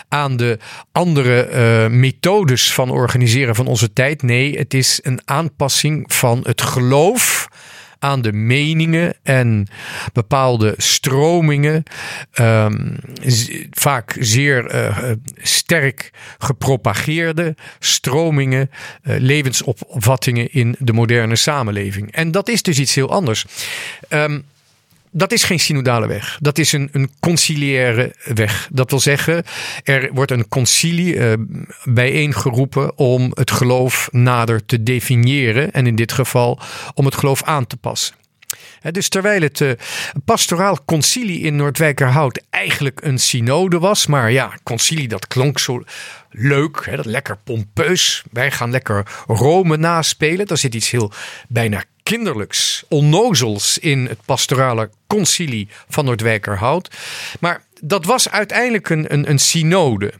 aan 0.09 0.37
de 0.37 0.59
andere 0.91 1.49
uh, 1.51 1.97
methodes 1.97 2.73
van 2.73 2.89
organiseren 2.89 3.55
van 3.55 3.67
onze 3.67 3.93
tijd. 3.93 4.21
Nee, 4.21 4.57
het 4.57 4.73
is 4.73 4.99
een 5.03 5.19
aanpassing 5.25 6.13
van 6.13 6.39
het 6.43 6.61
geloof 6.61 7.47
aan 7.99 8.21
de 8.21 8.31
meningen 8.33 9.13
en 9.23 9.67
bepaalde 10.13 10.73
stromingen, 10.77 11.83
um, 12.39 12.95
vaak 13.71 14.15
zeer 14.19 14.75
uh, 14.75 15.11
sterk 15.37 16.11
gepropageerde 16.37 17.55
stromingen, 17.79 18.69
uh, 19.03 19.15
levensopvattingen 19.19 20.51
in 20.51 20.75
de 20.79 20.93
moderne 20.93 21.35
samenleving. 21.35 22.11
En 22.11 22.31
dat 22.31 22.47
is 22.47 22.61
dus 22.61 22.79
iets 22.79 22.95
heel 22.95 23.09
anders. 23.09 23.45
Um, 24.09 24.45
dat 25.17 25.31
is 25.31 25.43
geen 25.43 25.59
synodale 25.59 26.07
weg. 26.07 26.37
Dat 26.41 26.57
is 26.57 26.71
een, 26.71 26.89
een 26.91 27.11
conciliaire 27.19 28.15
weg. 28.23 28.69
Dat 28.71 28.89
wil 28.89 28.99
zeggen, 28.99 29.43
er 29.83 30.09
wordt 30.13 30.31
een 30.31 30.47
concilie 30.47 31.15
uh, 31.15 31.33
bijeengeroepen 31.83 32.97
om 32.97 33.31
het 33.33 33.51
geloof 33.51 34.09
nader 34.11 34.65
te 34.65 34.83
definiëren. 34.83 35.71
En 35.71 35.87
in 35.87 35.95
dit 35.95 36.11
geval 36.11 36.59
om 36.93 37.05
het 37.05 37.15
geloof 37.15 37.43
aan 37.43 37.67
te 37.67 37.77
passen. 37.77 38.15
dus 38.91 39.09
terwijl 39.09 39.41
het 39.41 39.59
uh, 39.59 39.71
pastoraal 40.25 40.77
concilie 40.85 41.39
in 41.41 41.55
Noordwijkerhout 41.55 42.41
eigenlijk 42.49 43.01
een 43.03 43.19
synode 43.19 43.79
was. 43.79 44.07
Maar 44.07 44.31
ja, 44.31 44.57
concilie 44.63 45.07
dat 45.07 45.27
klonk 45.27 45.59
zo 45.59 45.83
leuk, 46.29 46.89
dat 46.95 47.05
lekker 47.05 47.37
pompeus. 47.43 48.23
Wij 48.31 48.51
gaan 48.51 48.71
lekker 48.71 49.07
Rome 49.27 49.77
naspelen. 49.77 50.45
Daar 50.45 50.57
zit 50.57 50.75
iets 50.75 50.89
heel 50.89 51.11
bijna 51.47 51.83
kinderlijks, 52.07 52.83
onnozels 52.87 53.77
in 53.77 54.05
het 54.05 54.19
pastorale 54.25 54.89
concilie 55.07 55.67
van 55.89 56.05
Noordwijkerhout. 56.05 56.95
Maar 57.39 57.63
dat 57.81 58.05
was 58.05 58.29
uiteindelijk 58.29 58.89
een, 58.89 59.13
een, 59.13 59.29
een 59.29 59.39
synode. 59.39 60.13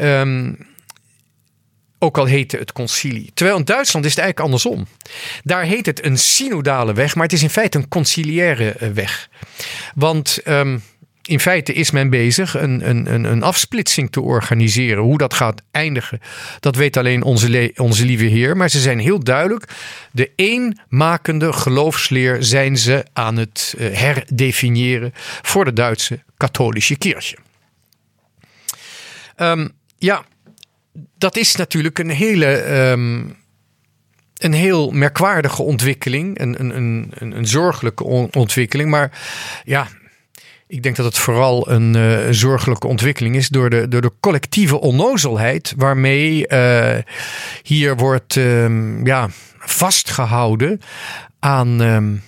Um, 0.00 0.68
ook 1.98 2.18
al 2.18 2.24
heette 2.24 2.56
het 2.56 2.72
concilie. 2.72 3.30
Terwijl 3.34 3.58
in 3.58 3.64
Duitsland 3.64 4.04
is 4.04 4.14
het 4.14 4.20
eigenlijk 4.20 4.52
andersom. 4.52 4.86
Daar 5.42 5.62
heet 5.62 5.86
het 5.86 6.04
een 6.04 6.18
synodale 6.18 6.92
weg, 6.92 7.14
maar 7.14 7.24
het 7.24 7.32
is 7.32 7.42
in 7.42 7.50
feite 7.50 7.78
een 7.78 7.88
conciliaire 7.88 8.70
eh, 8.70 8.88
weg. 8.88 9.28
Want 9.94 10.38
um, 10.44 10.82
in 11.30 11.40
feite 11.40 11.72
is 11.72 11.90
men 11.90 12.10
bezig 12.10 12.56
een, 12.56 12.88
een, 12.88 13.24
een 13.24 13.42
afsplitsing 13.42 14.12
te 14.12 14.20
organiseren. 14.20 15.02
Hoe 15.02 15.18
dat 15.18 15.34
gaat 15.34 15.62
eindigen, 15.70 16.20
dat 16.60 16.76
weet 16.76 16.96
alleen 16.96 17.22
onze, 17.22 17.72
onze 17.76 18.04
lieve 18.04 18.24
Heer. 18.24 18.56
Maar 18.56 18.68
ze 18.68 18.80
zijn 18.80 18.98
heel 18.98 19.18
duidelijk. 19.18 19.72
De 20.12 20.30
eenmakende 20.36 21.52
geloofsleer 21.52 22.42
zijn 22.42 22.76
ze 22.76 23.04
aan 23.12 23.36
het 23.36 23.74
eh, 23.78 23.98
herdefiniëren 23.98 25.12
voor 25.42 25.64
de 25.64 25.72
Duitse 25.72 26.22
katholieke 26.36 26.96
kirche. 26.96 27.36
Um, 29.36 29.70
ja, 29.98 30.24
dat 31.18 31.36
is 31.36 31.54
natuurlijk 31.54 31.98
een 31.98 32.10
hele. 32.10 32.80
Um, 32.90 33.38
een 34.36 34.52
heel 34.52 34.90
merkwaardige 34.90 35.62
ontwikkeling, 35.62 36.40
een, 36.40 36.60
een, 36.60 36.76
een, 36.76 37.12
een 37.36 37.46
zorgelijke 37.46 38.04
ontwikkeling. 38.32 38.90
Maar 38.90 39.20
ja, 39.64 39.88
ik 40.70 40.82
denk 40.82 40.96
dat 40.96 41.04
het 41.04 41.18
vooral 41.18 41.70
een 41.70 41.96
uh, 41.96 42.26
zorgelijke 42.30 42.86
ontwikkeling 42.86 43.36
is 43.36 43.48
door 43.48 43.70
de, 43.70 43.88
door 43.88 44.00
de 44.00 44.12
collectieve 44.20 44.80
onnozelheid 44.80 45.74
waarmee 45.76 46.48
uh, 46.48 46.96
hier 47.62 47.96
wordt 47.96 48.34
um, 48.34 49.06
ja, 49.06 49.28
vastgehouden 49.58 50.80
aan, 51.38 51.80
um, 51.80 52.22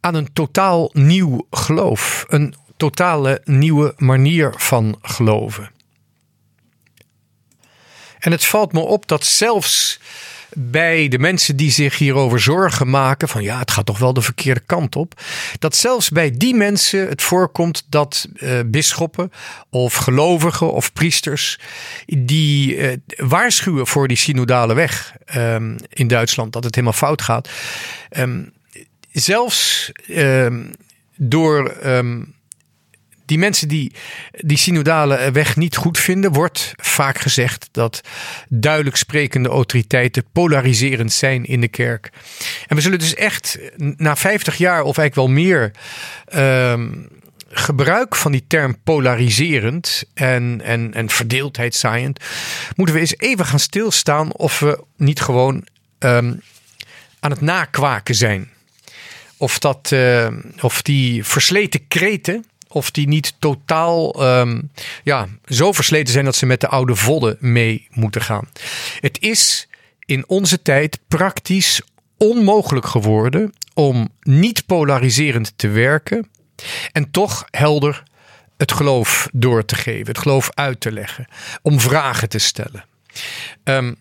aan 0.00 0.14
een 0.14 0.32
totaal 0.32 0.90
nieuw 0.92 1.46
geloof. 1.50 2.24
Een 2.28 2.54
totale 2.76 3.40
nieuwe 3.44 3.94
manier 3.96 4.52
van 4.56 4.98
geloven. 5.02 5.70
En 8.18 8.32
het 8.32 8.44
valt 8.44 8.72
me 8.72 8.80
op 8.80 9.08
dat 9.08 9.24
zelfs 9.24 10.00
bij 10.54 11.08
de 11.08 11.18
mensen 11.18 11.56
die 11.56 11.70
zich 11.70 11.98
hierover 11.98 12.40
zorgen 12.40 12.90
maken: 12.90 13.28
van 13.28 13.42
ja, 13.42 13.58
het 13.58 13.70
gaat 13.70 13.86
toch 13.86 13.98
wel 13.98 14.12
de 14.12 14.22
verkeerde 14.22 14.62
kant 14.66 14.96
op. 14.96 15.20
Dat 15.58 15.76
zelfs 15.76 16.10
bij 16.10 16.30
die 16.30 16.54
mensen 16.54 17.08
het 17.08 17.22
voorkomt 17.22 17.86
dat 17.88 18.28
uh, 18.34 18.60
bisschoppen 18.66 19.32
of 19.70 19.94
gelovigen 19.94 20.72
of 20.72 20.92
priesters 20.92 21.58
die 22.06 22.76
uh, 22.76 22.92
waarschuwen 23.16 23.86
voor 23.86 24.08
die 24.08 24.16
synodale 24.16 24.74
weg 24.74 25.14
um, 25.36 25.76
in 25.88 26.06
Duitsland, 26.08 26.52
dat 26.52 26.64
het 26.64 26.74
helemaal 26.74 26.96
fout 26.96 27.22
gaat. 27.22 27.48
Um, 28.10 28.52
zelfs 29.12 29.90
um, 30.08 30.70
door 31.16 31.76
die 33.24 33.38
mensen 33.38 33.68
die 33.68 33.92
die 34.30 34.56
synodale 34.56 35.30
weg 35.30 35.56
niet 35.56 35.76
goed 35.76 35.98
vinden, 35.98 36.32
wordt 36.32 36.72
vaak 36.76 37.18
gezegd 37.18 37.68
dat 37.72 38.00
duidelijk 38.48 38.96
sprekende 38.96 39.48
autoriteiten 39.48 40.24
polariserend 40.32 41.12
zijn 41.12 41.44
in 41.44 41.60
de 41.60 41.68
kerk. 41.68 42.10
En 42.66 42.76
we 42.76 42.82
zullen 42.82 42.98
dus 42.98 43.14
echt 43.14 43.58
na 43.76 44.16
50 44.16 44.56
jaar 44.56 44.82
of 44.82 44.98
eigenlijk 44.98 45.14
wel 45.14 45.44
meer. 45.44 45.70
Um, 46.34 47.08
gebruik 47.52 48.16
van 48.16 48.32
die 48.32 48.44
term 48.46 48.82
polariserend 48.82 50.04
en, 50.14 50.60
en, 50.64 50.94
en 50.94 51.10
verdeeldheid 51.10 51.84
moeten 52.76 52.94
we 52.94 53.00
eens 53.00 53.18
even 53.18 53.46
gaan 53.46 53.58
stilstaan 53.58 54.32
of 54.32 54.58
we 54.58 54.84
niet 54.96 55.20
gewoon 55.20 55.66
um, 55.98 56.42
aan 57.20 57.30
het 57.30 57.40
nakwaken 57.40 58.14
zijn. 58.14 58.50
Of, 59.36 59.58
dat, 59.58 59.90
uh, 59.94 60.28
of 60.60 60.82
die 60.82 61.24
versleten 61.24 61.88
kreten 61.88 62.44
of 62.72 62.90
die 62.90 63.08
niet 63.08 63.34
totaal 63.38 64.24
um, 64.38 64.70
ja, 65.02 65.28
zo 65.44 65.72
versleten 65.72 66.12
zijn 66.12 66.24
dat 66.24 66.36
ze 66.36 66.46
met 66.46 66.60
de 66.60 66.68
oude 66.68 66.96
vodden 66.96 67.36
mee 67.40 67.86
moeten 67.90 68.22
gaan. 68.22 68.48
Het 69.00 69.20
is 69.20 69.68
in 70.04 70.24
onze 70.26 70.62
tijd 70.62 70.98
praktisch 71.08 71.80
onmogelijk 72.18 72.86
geworden 72.86 73.52
om 73.74 74.08
niet 74.20 74.66
polariserend 74.66 75.52
te 75.56 75.68
werken 75.68 76.28
en 76.92 77.10
toch 77.10 77.46
helder 77.50 78.02
het 78.56 78.72
geloof 78.72 79.28
door 79.32 79.64
te 79.64 79.74
geven, 79.74 80.06
het 80.06 80.18
geloof 80.18 80.50
uit 80.54 80.80
te 80.80 80.92
leggen, 80.92 81.26
om 81.62 81.80
vragen 81.80 82.28
te 82.28 82.38
stellen. 82.38 82.84
Um, 83.64 83.96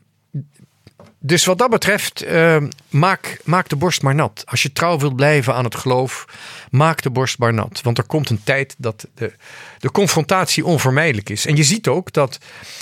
dus 1.24 1.46
wat 1.46 1.58
dat 1.58 1.70
betreft, 1.70 2.26
uh, 2.26 2.58
maak, 2.90 3.40
maak 3.44 3.70
de 3.70 3.76
borst 3.76 4.02
maar 4.02 4.16
nat. 4.16 4.44
Als 4.46 4.62
je 4.62 4.72
trouw 4.72 4.98
wilt 4.98 5.16
blijven 5.16 5.56
aan 5.56 5.64
het 5.64 5.76
geloof, 5.76 6.26
maak 6.72 7.02
de 7.02 7.10
borst 7.10 7.38
maar 7.38 7.54
nat. 7.54 7.82
Want 7.84 7.98
er 7.98 8.04
komt 8.04 8.30
een 8.30 8.44
tijd 8.44 8.76
dat 8.78 9.08
de, 9.16 9.34
de 9.80 9.92
confrontatie 9.92 10.66
onvermijdelijk 10.66 11.30
is. 11.30 11.46
En 11.46 11.56
je 11.56 11.64
ziet 11.64 11.88
ook 11.88 12.14
dat 12.14 12.38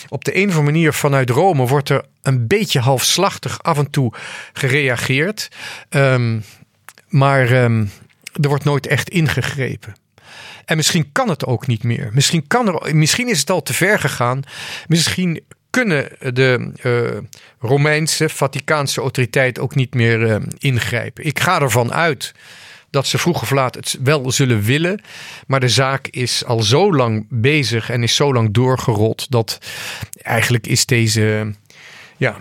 op 0.09 0.23
de 0.23 0.35
een 0.35 0.47
of 0.47 0.55
andere 0.55 0.71
manier 0.71 0.93
vanuit 0.93 1.29
Rome 1.29 1.67
wordt 1.67 1.89
er 1.89 2.05
een 2.21 2.47
beetje 2.47 2.79
halfslachtig 2.79 3.63
af 3.63 3.77
en 3.77 3.89
toe 3.89 4.13
gereageerd. 4.53 5.47
Um, 5.89 6.43
maar 7.07 7.51
um, 7.63 7.91
er 8.41 8.49
wordt 8.49 8.63
nooit 8.63 8.87
echt 8.87 9.09
ingegrepen. 9.09 9.95
En 10.65 10.75
misschien 10.75 11.11
kan 11.11 11.29
het 11.29 11.45
ook 11.45 11.67
niet 11.67 11.83
meer. 11.83 12.09
Misschien, 12.13 12.47
kan 12.47 12.67
er, 12.67 12.95
misschien 12.95 13.29
is 13.29 13.39
het 13.39 13.49
al 13.49 13.61
te 13.61 13.73
ver 13.73 13.99
gegaan. 13.99 14.43
Misschien 14.87 15.43
kunnen 15.69 16.09
de 16.33 16.71
uh, 16.83 17.27
Romeinse, 17.59 18.29
Vaticaanse 18.29 19.01
autoriteit 19.01 19.59
ook 19.59 19.75
niet 19.75 19.93
meer 19.93 20.21
uh, 20.21 20.35
ingrijpen. 20.57 21.25
Ik 21.25 21.39
ga 21.39 21.61
ervan 21.61 21.93
uit 21.93 22.33
dat 22.89 23.07
ze 23.07 23.17
vroeg 23.17 23.41
of 23.41 23.51
laat 23.51 23.75
het 23.75 23.97
wel 24.03 24.31
zullen 24.31 24.61
willen. 24.61 25.01
Maar 25.47 25.59
de 25.59 25.69
zaak 25.69 26.07
is 26.07 26.45
al 26.45 26.61
zo 26.61 26.93
lang 26.93 27.25
bezig 27.29 27.89
en 27.89 28.03
is 28.03 28.15
zo 28.15 28.33
lang 28.33 28.53
doorgerold 28.53 29.31
dat 29.31 29.57
eigenlijk 30.21 30.67
is 30.67 30.85
deze. 30.85 31.53
Ja, 32.17 32.35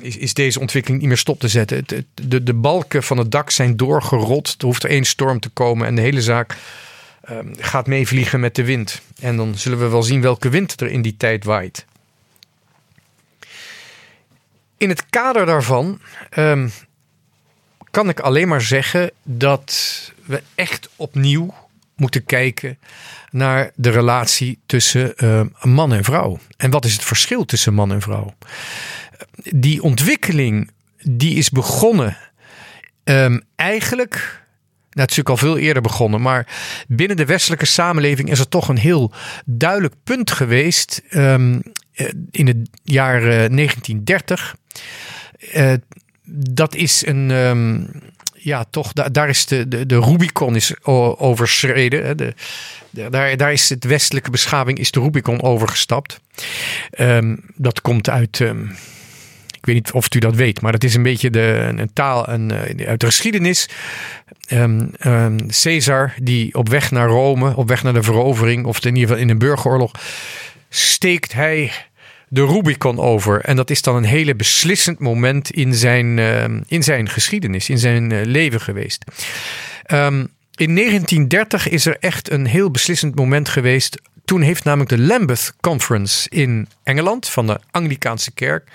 is, 0.00 0.16
is 0.16 0.34
deze 0.34 0.60
ontwikkeling 0.60 1.00
niet 1.00 1.10
meer 1.10 1.18
stop 1.18 1.40
te 1.40 1.48
zetten. 1.48 1.86
de, 2.14 2.42
de 2.42 2.54
balken 2.54 3.02
van 3.02 3.18
het 3.18 3.30
dak 3.30 3.50
zijn 3.50 3.76
doorgerot. 3.76 4.54
Er 4.58 4.64
hoeft 4.64 4.82
er 4.82 4.90
één 4.90 5.04
storm 5.04 5.40
te 5.40 5.48
komen 5.48 5.86
en 5.86 5.94
de 5.94 6.00
hele 6.00 6.22
zaak 6.22 6.56
um, 7.30 7.54
gaat 7.58 7.86
meevliegen 7.86 8.40
met 8.40 8.54
de 8.54 8.64
wind. 8.64 9.02
En 9.20 9.36
dan 9.36 9.58
zullen 9.58 9.78
we 9.78 9.88
wel 9.88 10.02
zien 10.02 10.20
welke 10.20 10.48
wind 10.48 10.80
er 10.80 10.88
in 10.88 11.02
die 11.02 11.16
tijd 11.16 11.44
waait. 11.44 11.84
In 14.82 14.88
het 14.88 15.06
kader 15.10 15.46
daarvan 15.46 16.00
um, 16.38 16.70
kan 17.90 18.08
ik 18.08 18.20
alleen 18.20 18.48
maar 18.48 18.60
zeggen 18.60 19.10
dat 19.22 20.12
we 20.24 20.42
echt 20.54 20.88
opnieuw 20.96 21.54
moeten 21.96 22.24
kijken 22.24 22.78
naar 23.30 23.70
de 23.74 23.90
relatie 23.90 24.58
tussen 24.66 25.12
uh, 25.16 25.40
man 25.60 25.92
en 25.92 26.04
vrouw. 26.04 26.38
En 26.56 26.70
wat 26.70 26.84
is 26.84 26.92
het 26.92 27.04
verschil 27.04 27.44
tussen 27.44 27.74
man 27.74 27.92
en 27.92 28.00
vrouw? 28.00 28.34
Die 29.42 29.82
ontwikkeling 29.82 30.70
die 31.02 31.34
is 31.34 31.50
begonnen 31.50 32.16
um, 33.04 33.42
eigenlijk. 33.56 34.12
Nou, 34.80 35.08
natuurlijk 35.08 35.28
al 35.28 35.36
veel 35.36 35.58
eerder 35.58 35.82
begonnen, 35.82 36.20
maar 36.20 36.46
binnen 36.88 37.16
de 37.16 37.26
westelijke 37.26 37.66
samenleving 37.66 38.30
is 38.30 38.38
er 38.38 38.48
toch 38.48 38.68
een 38.68 38.78
heel 38.78 39.12
duidelijk 39.44 39.94
punt 40.04 40.30
geweest 40.30 41.02
um, 41.10 41.62
in 42.30 42.46
het 42.46 42.68
jaar 42.82 43.20
1930. 43.20 44.60
Uh, 45.54 45.72
dat 46.34 46.74
is 46.74 47.06
een. 47.06 47.30
Um, 47.30 47.90
ja, 48.34 48.64
toch, 48.70 48.92
da 48.92 49.08
daar 49.08 49.28
is 49.28 49.46
de, 49.46 49.68
de, 49.68 49.86
de 49.86 50.00
Rubicon 50.00 50.56
is 50.56 50.74
overschreden. 50.84 52.16
De, 52.16 52.34
daar, 52.90 53.36
daar 53.36 53.52
is 53.52 53.68
het 53.68 53.84
westelijke 53.84 54.30
beschaving, 54.30 54.78
is 54.78 54.90
de 54.90 55.00
Rubicon 55.00 55.42
overgestapt. 55.42 56.20
Um, 56.98 57.40
dat 57.54 57.80
komt 57.80 58.10
uit. 58.10 58.38
Um, 58.40 58.76
ik 59.56 59.66
weet 59.66 59.74
niet 59.74 59.92
of 59.92 60.14
u 60.14 60.18
dat 60.18 60.34
weet, 60.34 60.60
maar 60.60 60.72
dat 60.72 60.84
is 60.84 60.94
een 60.94 61.02
beetje 61.02 61.30
de, 61.30 61.72
een 61.76 61.92
taal 61.92 62.28
een, 62.28 62.52
uit 62.86 63.00
de 63.00 63.06
geschiedenis. 63.06 63.68
Caesar, 65.62 66.14
die 66.22 66.54
op 66.54 66.68
weg 66.68 66.90
naar 66.90 67.08
Rome, 67.08 67.56
op 67.56 67.68
weg 67.68 67.82
naar 67.82 67.92
de 67.92 68.02
verovering, 68.02 68.66
of 68.66 68.84
in 68.84 68.94
ieder 68.94 69.08
geval 69.08 69.22
in 69.22 69.28
een 69.28 69.38
burgeroorlog, 69.38 69.92
steekt 70.68 71.32
hij 71.32 71.72
de 72.32 72.46
Rubicon 72.46 72.98
over. 72.98 73.40
En 73.40 73.56
dat 73.56 73.70
is 73.70 73.82
dan 73.82 73.96
een 73.96 74.04
hele 74.04 74.34
beslissend 74.34 74.98
moment 74.98 75.50
in 75.50 75.74
zijn, 75.74 76.18
uh, 76.18 76.44
in 76.66 76.82
zijn 76.82 77.08
geschiedenis, 77.08 77.68
in 77.68 77.78
zijn 77.78 78.10
uh, 78.10 78.20
leven 78.24 78.60
geweest. 78.60 79.04
Um, 79.92 80.28
in 80.54 80.74
1930 80.74 81.68
is 81.68 81.86
er 81.86 81.96
echt 82.00 82.30
een 82.30 82.46
heel 82.46 82.70
beslissend 82.70 83.14
moment 83.14 83.48
geweest. 83.48 84.00
Toen 84.24 84.40
heeft 84.40 84.64
namelijk 84.64 84.90
de 84.90 84.98
Lambeth 84.98 85.54
Conference 85.60 86.28
in 86.30 86.68
Engeland 86.82 87.28
van 87.28 87.46
de 87.46 87.60
Anglikaanse 87.70 88.32
kerk 88.32 88.70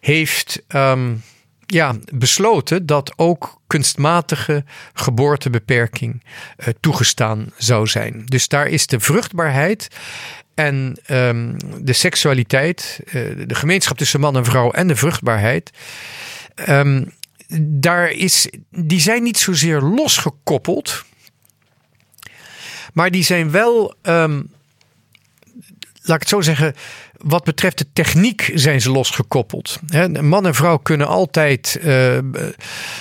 heeft 0.00 0.62
um, 0.68 1.22
ja, 1.66 1.94
besloten 2.12 2.86
dat 2.86 3.12
ook 3.16 3.60
kunstmatige 3.66 4.64
geboortebeperking 4.94 6.22
uh, 6.22 6.66
toegestaan 6.80 7.46
zou 7.56 7.86
zijn. 7.86 8.22
Dus 8.24 8.48
daar 8.48 8.66
is 8.66 8.86
de 8.86 9.00
vruchtbaarheid 9.00 9.88
en 10.54 10.98
um, 11.10 11.56
de 11.80 11.92
seksualiteit, 11.92 13.00
uh, 13.06 13.12
de 13.46 13.54
gemeenschap 13.54 13.96
tussen 13.96 14.20
man 14.20 14.36
en 14.36 14.44
vrouw 14.44 14.70
en 14.70 14.86
de 14.86 14.96
vruchtbaarheid. 14.96 15.70
Um, 16.68 17.12
daar 17.60 18.10
is, 18.10 18.48
die 18.70 19.00
zijn 19.00 19.22
niet 19.22 19.38
zozeer 19.38 19.80
losgekoppeld. 19.80 21.04
Maar 22.92 23.10
die 23.10 23.24
zijn 23.24 23.50
wel, 23.50 23.94
um, 24.02 24.52
laat 26.04 26.16
ik 26.16 26.22
het 26.22 26.28
zo 26.28 26.40
zeggen, 26.40 26.74
wat 27.20 27.44
betreft 27.44 27.78
de 27.78 27.86
techniek 27.92 28.50
zijn 28.54 28.80
ze 28.80 28.90
losgekoppeld. 28.90 29.80
man 30.20 30.46
en 30.46 30.54
vrouw 30.54 30.76
kunnen 30.76 31.06
altijd, 31.06 31.78
uh, 31.84 32.18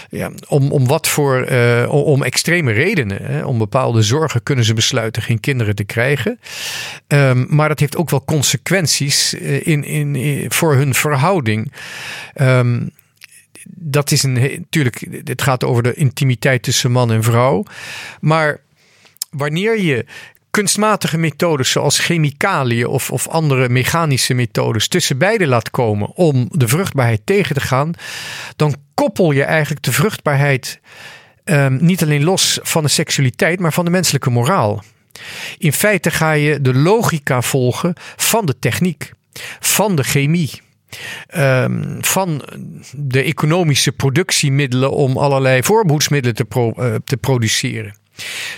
ja, 0.09 0.31
om, 0.47 0.71
om 0.71 0.87
wat 0.87 1.07
voor, 1.07 1.51
uh, 1.51 1.85
om 1.89 2.23
extreme 2.23 2.71
redenen, 2.71 3.45
om 3.45 3.57
bepaalde 3.57 4.01
zorgen, 4.01 4.43
kunnen 4.43 4.65
ze 4.65 4.73
besluiten 4.73 5.21
geen 5.21 5.39
kinderen 5.39 5.75
te 5.75 5.83
krijgen. 5.83 6.39
Um, 7.07 7.45
maar 7.49 7.67
dat 7.67 7.79
heeft 7.79 7.97
ook 7.97 8.09
wel 8.09 8.25
consequenties 8.25 9.33
eh, 9.33 9.67
in, 9.67 9.83
in, 9.83 10.45
voor 10.51 10.75
hun 10.75 10.93
verhouding. 10.93 11.71
Um, 12.41 12.91
dat 13.69 14.11
is 14.11 14.23
een, 14.23 14.33
natuurlijk, 14.33 15.07
het 15.23 15.41
gaat 15.41 15.63
over 15.63 15.83
de 15.83 15.93
intimiteit 15.93 16.63
tussen 16.63 16.91
man 16.91 17.11
en 17.11 17.23
vrouw. 17.23 17.63
Maar 18.19 18.59
wanneer 19.29 19.81
je 19.81 20.05
kunstmatige 20.53 21.17
methodes 21.17 21.71
zoals 21.71 21.99
chemicaliën 21.99 22.87
of, 22.87 23.11
of 23.11 23.27
andere 23.27 23.69
mechanische 23.69 24.33
methodes 24.33 24.87
tussen 24.87 25.17
beide 25.17 25.47
laat 25.47 25.69
komen 25.69 26.15
om 26.15 26.47
de 26.51 26.67
vruchtbaarheid 26.67 27.21
tegen 27.23 27.55
te 27.55 27.61
gaan, 27.61 27.93
dan 28.55 28.75
koppel 28.93 29.31
je 29.31 29.43
eigenlijk 29.43 29.83
de 29.83 29.91
vruchtbaarheid 29.91 30.79
um, 31.45 31.77
niet 31.81 32.03
alleen 32.03 32.23
los 32.23 32.59
van 32.61 32.83
de 32.83 32.89
seksualiteit, 32.89 33.59
maar 33.59 33.73
van 33.73 33.85
de 33.85 33.91
menselijke 33.91 34.29
moraal. 34.29 34.83
In 35.57 35.73
feite 35.73 36.11
ga 36.11 36.31
je 36.31 36.61
de 36.61 36.73
logica 36.73 37.41
volgen 37.41 37.93
van 38.15 38.45
de 38.45 38.59
techniek, 38.59 39.11
van 39.59 39.95
de 39.95 40.03
chemie. 40.03 40.61
Um, 41.37 41.97
van 42.01 42.43
de 42.91 43.23
economische 43.23 43.91
productiemiddelen 43.91 44.91
om 44.91 45.17
allerlei 45.17 45.63
voorbehoedsmiddelen 45.63 46.35
te, 46.35 46.73
uh, 46.77 46.95
te 47.03 47.17
produceren. 47.17 48.01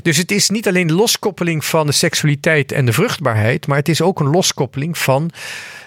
Dus 0.02 0.18
het 0.18 0.32
is 0.32 0.50
niet 0.50 0.68
alleen 0.68 0.92
loskoppeling 0.92 1.66
van 1.66 1.86
de 1.86 1.92
seksualiteit 1.92 2.72
en 2.72 2.86
de 2.86 2.94
vruchtbaarheid, 2.94 3.68
maar 3.68 3.78
het 3.78 3.90
is 3.90 4.02
ook 4.02 4.20
een 4.20 4.30
loskoppeling 4.30 4.98
van 4.98 5.32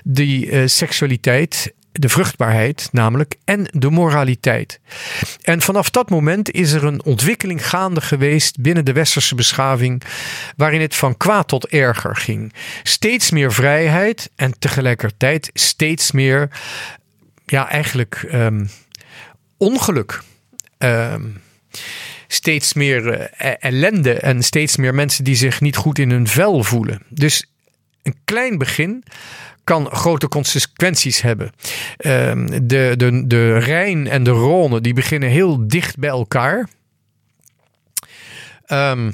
die 0.04 0.46
uh, 0.46 0.62
seksualiteit 0.66 1.72
de 1.92 2.08
vruchtbaarheid 2.08 2.88
namelijk 2.92 3.34
en 3.44 3.66
de 3.72 3.90
moraliteit. 3.90 4.80
En 5.42 5.60
vanaf 5.60 5.90
dat 5.90 6.10
moment 6.10 6.50
is 6.50 6.72
er 6.72 6.84
een 6.84 7.04
ontwikkeling 7.04 7.68
gaande 7.68 8.00
geweest 8.00 8.60
binnen 8.60 8.84
de 8.84 8.92
westerse 8.92 9.34
beschaving 9.34 10.02
waarin 10.56 10.80
het 10.80 10.94
van 10.94 11.16
kwaad 11.16 11.48
tot 11.48 11.66
erger 11.66 12.16
ging. 12.16 12.52
Steeds 12.82 13.30
meer 13.30 13.52
vrijheid 13.52 14.30
en 14.36 14.58
tegelijkertijd 14.58 15.50
steeds 15.54 16.12
meer, 16.12 16.48
ja 17.46 17.68
eigenlijk 17.68 18.28
um, 18.32 18.70
ongeluk. 19.56 20.22
Um, 20.78 21.40
steeds 22.28 22.72
meer 22.72 23.06
uh, 23.06 23.54
ellende 23.58 24.12
en 24.12 24.42
steeds 24.42 24.76
meer 24.76 24.94
mensen 24.94 25.24
die 25.24 25.34
zich 25.34 25.60
niet 25.60 25.76
goed 25.76 25.98
in 25.98 26.10
hun 26.10 26.26
vel 26.26 26.62
voelen. 26.64 27.02
Dus 27.08 27.46
een 28.02 28.14
klein 28.24 28.58
begin 28.58 29.04
kan 29.64 29.90
grote 29.90 30.28
consequenties 30.28 31.20
hebben. 31.20 31.52
Uh, 31.98 32.32
de, 32.62 32.94
de, 32.96 33.26
de 33.26 33.58
Rijn 33.58 34.06
en 34.06 34.22
de 34.22 34.30
Rhône 34.30 34.80
die 34.80 34.92
beginnen 34.94 35.28
heel 35.28 35.68
dicht 35.68 35.98
bij 35.98 36.10
elkaar. 36.10 36.68
Um, 38.66 39.12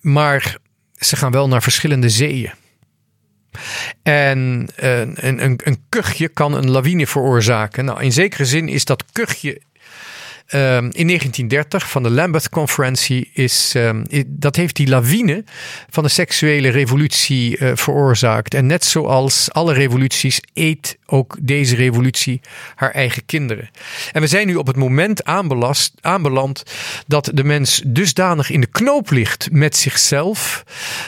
maar 0.00 0.56
ze 0.96 1.16
gaan 1.16 1.32
wel 1.32 1.48
naar 1.48 1.62
verschillende 1.62 2.08
zeeën. 2.08 2.52
En 4.02 4.68
uh, 4.82 4.98
een, 4.98 5.44
een, 5.44 5.60
een 5.64 5.84
kuchje 5.88 6.28
kan 6.28 6.54
een 6.54 6.70
lawine 6.70 7.06
veroorzaken. 7.06 7.84
Nou, 7.84 8.02
in 8.02 8.12
zekere 8.12 8.44
zin 8.44 8.68
is 8.68 8.84
dat 8.84 9.04
kuchje 9.12 9.60
Um, 10.46 10.60
in 10.92 11.06
1930 11.06 11.90
van 11.90 12.02
de 12.02 12.10
Lambeth-conferentie 12.10 13.30
is, 13.32 13.72
um, 13.76 14.04
dat 14.26 14.56
heeft 14.56 14.76
die 14.76 14.88
lawine 14.88 15.44
van 15.90 16.02
de 16.02 16.08
seksuele 16.08 16.68
revolutie 16.68 17.58
uh, 17.58 17.70
veroorzaakt. 17.74 18.54
En 18.54 18.66
net 18.66 18.84
zoals 18.84 19.52
alle 19.52 19.72
revoluties 19.72 20.40
eet 20.54 20.98
ook 21.06 21.36
deze 21.40 21.76
revolutie 21.76 22.40
haar 22.74 22.90
eigen 22.90 23.24
kinderen. 23.26 23.70
En 24.12 24.20
we 24.20 24.26
zijn 24.26 24.46
nu 24.46 24.54
op 24.54 24.66
het 24.66 24.76
moment 24.76 25.24
aanbelast, 25.24 25.92
aanbeland 26.00 26.62
dat 27.06 27.30
de 27.34 27.44
mens 27.44 27.82
dusdanig 27.86 28.50
in 28.50 28.60
de 28.60 28.66
knoop 28.66 29.10
ligt 29.10 29.48
met 29.52 29.76
zichzelf, 29.76 30.64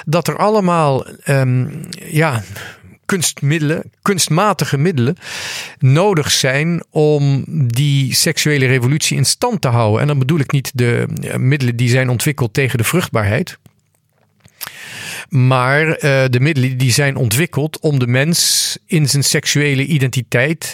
dat 0.07 0.29
er 0.29 0.37
allemaal 0.37 1.07
um, 1.29 1.81
ja, 2.09 2.42
kunstmiddelen, 3.07 3.90
kunstmatige 4.03 4.79
middelen 4.79 5.16
nodig 5.79 6.31
zijn 6.31 6.85
om 6.90 7.45
die 7.66 8.14
seksuele 8.14 8.66
revolutie 8.66 9.16
in 9.16 9.25
stand 9.25 9.61
te 9.61 9.69
houden. 9.69 10.01
En 10.01 10.07
dan 10.07 10.19
bedoel 10.19 10.38
ik 10.38 10.53
niet 10.53 10.71
de 10.75 11.07
eh, 11.21 11.37
middelen 11.37 11.77
die 11.77 11.88
zijn 11.88 12.09
ontwikkeld 12.09 12.55
tegen 12.55 12.79
de 12.79 12.85
vruchtbaarheid. 12.85 13.59
Maar 15.29 15.87
uh, 15.87 15.95
de 16.31 16.40
middelen 16.40 16.79
die 16.79 16.92
zijn 16.92 17.16
ontwikkeld 17.16 17.81
om 17.81 17.99
de 17.99 18.07
mens 18.07 18.79
in 18.87 19.09
zijn 19.09 19.25
seksuele 19.25 19.85
identiteit 19.85 20.73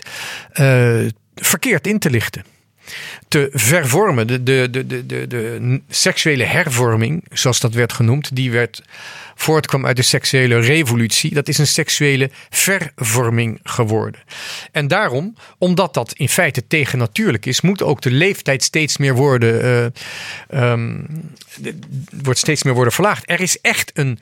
uh, 0.55 1.09
verkeerd 1.35 1.87
in 1.87 1.99
te 1.99 2.11
lichten. 2.11 2.45
Te 3.29 3.49
vervormen. 3.53 4.27
De, 4.27 4.43
de, 4.43 4.69
de, 4.71 4.87
de, 4.87 5.07
de, 5.07 5.27
de 5.27 5.81
seksuele 5.89 6.45
hervorming, 6.45 7.25
zoals 7.31 7.61
dat 7.61 7.75
werd 7.75 7.93
genoemd, 7.93 8.37
die 8.37 8.51
werd 8.51 8.83
voortkwam 9.35 9.87
uit 9.87 9.97
de 9.97 10.03
seksuele 10.03 10.61
revolutie. 10.61 11.35
Dat 11.35 11.49
is 11.49 11.59
een 11.59 11.67
seksuele 11.67 12.31
vervorming 12.51 13.61
geworden. 13.63 14.21
En 14.73 14.89
daarom, 14.89 15.37
omdat 15.59 15.95
dat 15.95 16.13
in 16.13 16.29
feite 16.29 16.67
tegennatuurlijk 16.67 17.47
is, 17.47 17.61
moet 17.61 17.83
ook 17.83 18.01
de 18.01 18.11
leeftijd 18.11 18.63
steeds 18.63 18.97
meer 18.97 19.15
worden, 19.15 19.93
uh, 20.53 20.73
um, 20.73 21.07
wordt 22.23 22.39
steeds 22.39 22.63
meer 22.63 22.75
worden 22.75 22.93
verlaagd. 22.93 23.31
Er 23.31 23.41
is 23.41 23.61
echt 23.61 23.91
een 23.95 24.19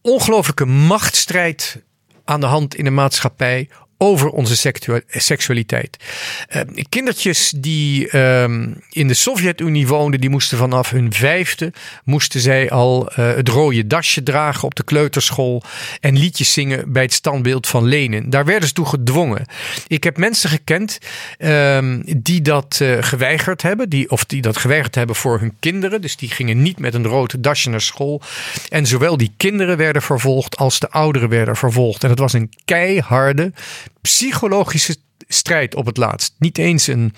ongelooflijke 0.00 0.66
machtsstrijd 0.66 1.82
aan 2.24 2.40
de 2.40 2.46
hand 2.46 2.74
in 2.74 2.84
de 2.84 2.90
maatschappij 2.90 3.68
over 4.02 4.30
onze 4.30 4.72
seksualiteit. 5.06 5.96
Uh, 6.56 6.62
kindertjes 6.88 7.52
die 7.56 8.12
uh, 8.12 8.42
in 8.90 9.08
de 9.08 9.14
Sovjet-Unie 9.14 9.86
woonden, 9.86 10.20
die 10.20 10.30
moesten 10.30 10.58
vanaf 10.58 10.90
hun 10.90 11.12
vijfde 11.12 11.72
moesten 12.04 12.40
zij 12.40 12.70
al 12.70 13.10
uh, 13.10 13.34
het 13.34 13.48
rode 13.48 13.86
dasje 13.86 14.22
dragen 14.22 14.64
op 14.64 14.74
de 14.74 14.82
kleuterschool 14.82 15.62
en 16.00 16.18
liedjes 16.18 16.52
zingen 16.52 16.92
bij 16.92 17.02
het 17.02 17.12
standbeeld 17.12 17.66
van 17.66 17.84
Lenin. 17.84 18.30
Daar 18.30 18.44
werden 18.44 18.68
ze 18.68 18.74
toe 18.74 18.86
gedwongen. 18.86 19.46
Ik 19.86 20.04
heb 20.04 20.16
mensen 20.16 20.50
gekend 20.50 20.98
ehm, 21.38 22.02
die 22.16 22.42
dat 22.42 22.78
eh, 22.82 22.96
geweigerd 23.00 23.62
hebben, 23.62 23.88
die, 23.88 24.10
of 24.10 24.24
die 24.24 24.42
dat 24.42 24.56
geweigerd 24.56 24.94
hebben 24.94 25.16
voor 25.16 25.40
hun 25.40 25.56
kinderen. 25.60 26.00
Dus 26.00 26.16
die 26.16 26.30
gingen 26.30 26.62
niet 26.62 26.78
met 26.78 26.94
een 26.94 27.06
rood 27.06 27.42
dasje 27.42 27.70
naar 27.70 27.80
school. 27.80 28.22
En 28.68 28.86
zowel 28.86 29.16
die 29.16 29.32
kinderen 29.36 29.76
werden 29.76 30.02
vervolgd 30.02 30.56
als 30.56 30.78
de 30.78 30.90
ouderen 30.90 31.28
werden 31.28 31.56
vervolgd. 31.56 32.04
En 32.04 32.10
het 32.10 32.18
was 32.18 32.32
een 32.32 32.52
keiharde 32.64 33.52
psychologische 34.00 34.96
strijd 35.28 35.74
op 35.74 35.86
het 35.86 35.96
laatst. 35.96 36.34
Niet 36.38 36.58
eens 36.58 36.86
een 36.86 37.14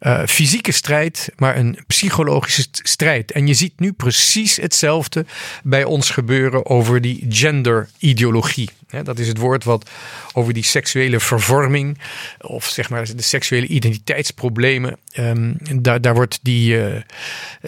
uh, 0.00 0.22
fysieke 0.26 0.72
strijd, 0.72 1.28
maar 1.36 1.56
een 1.56 1.78
psychologische 1.86 2.66
strijd. 2.72 3.32
En 3.32 3.46
je 3.46 3.54
ziet 3.54 3.80
nu 3.80 3.92
precies 3.92 4.56
hetzelfde 4.56 5.26
bij 5.62 5.84
ons 5.84 6.10
gebeuren 6.10 6.66
over 6.66 7.00
die 7.00 7.26
genderideologie. 7.28 8.68
Dat 9.02 9.18
is 9.18 9.28
het 9.28 9.38
woord 9.38 9.64
wat 9.64 9.90
over 10.32 10.52
die 10.52 10.64
seksuele 10.64 11.20
vervorming, 11.20 11.98
of 12.40 12.64
zeg 12.64 12.90
maar 12.90 13.16
de 13.16 13.22
seksuele 13.22 13.66
identiteitsproblemen, 13.66 14.98
um, 15.18 15.56
daar, 15.80 16.00
daar 16.00 16.14
wordt 16.14 16.38
die, 16.42 16.76
uh, 16.76 17.00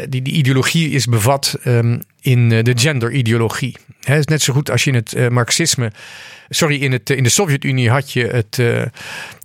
die, 0.09 0.23
die 0.23 0.33
ideologie 0.33 0.91
is 0.91 1.07
bevat 1.07 1.59
um, 1.65 2.03
in 2.25 2.49
de 2.49 2.73
genderideologie. 2.75 3.77
Het 4.01 4.19
is 4.19 4.25
net 4.25 4.43
zo 4.43 4.53
goed 4.53 4.71
als 4.71 4.85
je 4.85 4.91
in 4.91 4.97
het 4.97 5.15
uh, 5.17 5.29
marxisme 5.29 5.93
sorry, 6.49 6.83
in, 6.83 6.93
het, 6.93 7.11
in 7.11 7.23
de 7.23 7.29
Sovjet-Unie 7.29 7.91
had 7.91 8.13
je 8.13 8.27
het 8.27 8.59
uh, 8.59 8.83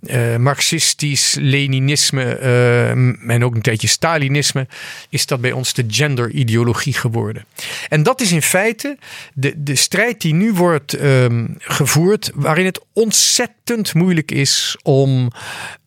uh, 0.02 0.36
marxistisch 0.36 1.36
Leninisme 1.40 2.38
uh, 2.40 2.90
en 3.30 3.44
ook 3.44 3.54
een 3.54 3.62
tijdje 3.62 3.88
Stalinisme. 3.88 4.66
Is 5.08 5.26
dat 5.26 5.40
bij 5.40 5.52
ons 5.52 5.74
de 5.74 5.84
genderideologie 5.88 6.92
geworden. 6.92 7.44
En 7.88 8.02
dat 8.02 8.20
is 8.20 8.32
in 8.32 8.42
feite 8.42 8.98
de, 9.34 9.52
de 9.56 9.74
strijd 9.74 10.20
die 10.20 10.34
nu 10.34 10.52
wordt 10.52 11.02
um, 11.02 11.54
gevoerd, 11.58 12.30
waarin 12.34 12.64
het 12.64 12.80
ontzettend 13.00 13.94
moeilijk 13.94 14.30
is 14.30 14.78
om 14.82 15.30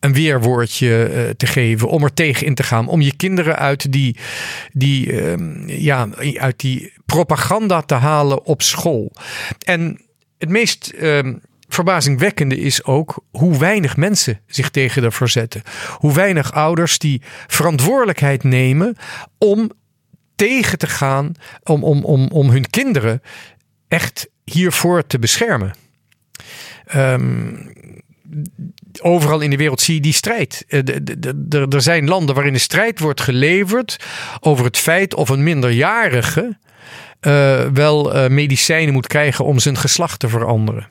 een 0.00 0.12
weerwoordje 0.12 1.34
te 1.36 1.46
geven, 1.46 1.88
om 1.88 2.04
er 2.04 2.14
tegen 2.14 2.46
in 2.46 2.54
te 2.54 2.62
gaan, 2.62 2.88
om 2.88 3.00
je 3.00 3.16
kinderen 3.16 3.56
uit 3.56 3.92
die, 3.92 4.16
die, 4.72 5.22
um, 5.22 5.68
ja, 5.68 6.08
uit 6.34 6.60
die 6.60 6.92
propaganda 7.06 7.82
te 7.82 7.94
halen 7.94 8.44
op 8.44 8.62
school. 8.62 9.12
En 9.58 10.00
het 10.38 10.48
meest 10.48 10.92
um, 11.00 11.40
verbazingwekkende 11.68 12.56
is 12.56 12.84
ook 12.84 13.24
hoe 13.30 13.58
weinig 13.58 13.96
mensen 13.96 14.40
zich 14.46 14.70
tegen 14.70 15.02
dat 15.02 15.14
verzetten. 15.14 15.62
Hoe 15.96 16.12
weinig 16.12 16.52
ouders 16.52 16.98
die 16.98 17.22
verantwoordelijkheid 17.46 18.42
nemen 18.42 18.96
om 19.38 19.70
tegen 20.36 20.78
te 20.78 20.86
gaan, 20.86 21.32
om, 21.62 21.84
om, 21.84 22.04
om, 22.04 22.28
om 22.28 22.50
hun 22.50 22.70
kinderen 22.70 23.22
echt 23.88 24.28
hiervoor 24.44 25.06
te 25.06 25.18
beschermen. 25.18 25.83
Um, 26.96 27.72
overal 29.00 29.40
in 29.40 29.50
de 29.50 29.56
wereld 29.56 29.80
zie 29.80 29.94
je 29.94 30.00
die 30.00 30.12
strijd. 30.12 30.64
Eh, 30.68 30.80
er 31.72 31.82
zijn 31.82 32.08
landen 32.08 32.34
waarin 32.34 32.52
de 32.52 32.58
strijd 32.58 32.98
wordt 32.98 33.20
geleverd 33.20 33.96
over 34.40 34.64
het 34.64 34.76
feit 34.76 35.14
of 35.14 35.28
een 35.28 35.42
minderjarige 35.42 36.56
uh, 37.20 37.66
wel 37.72 38.16
uh, 38.16 38.28
medicijnen 38.28 38.92
moet 38.92 39.06
krijgen 39.06 39.44
om 39.44 39.58
zijn 39.58 39.76
geslacht 39.76 40.18
te 40.18 40.28
veranderen. 40.28 40.88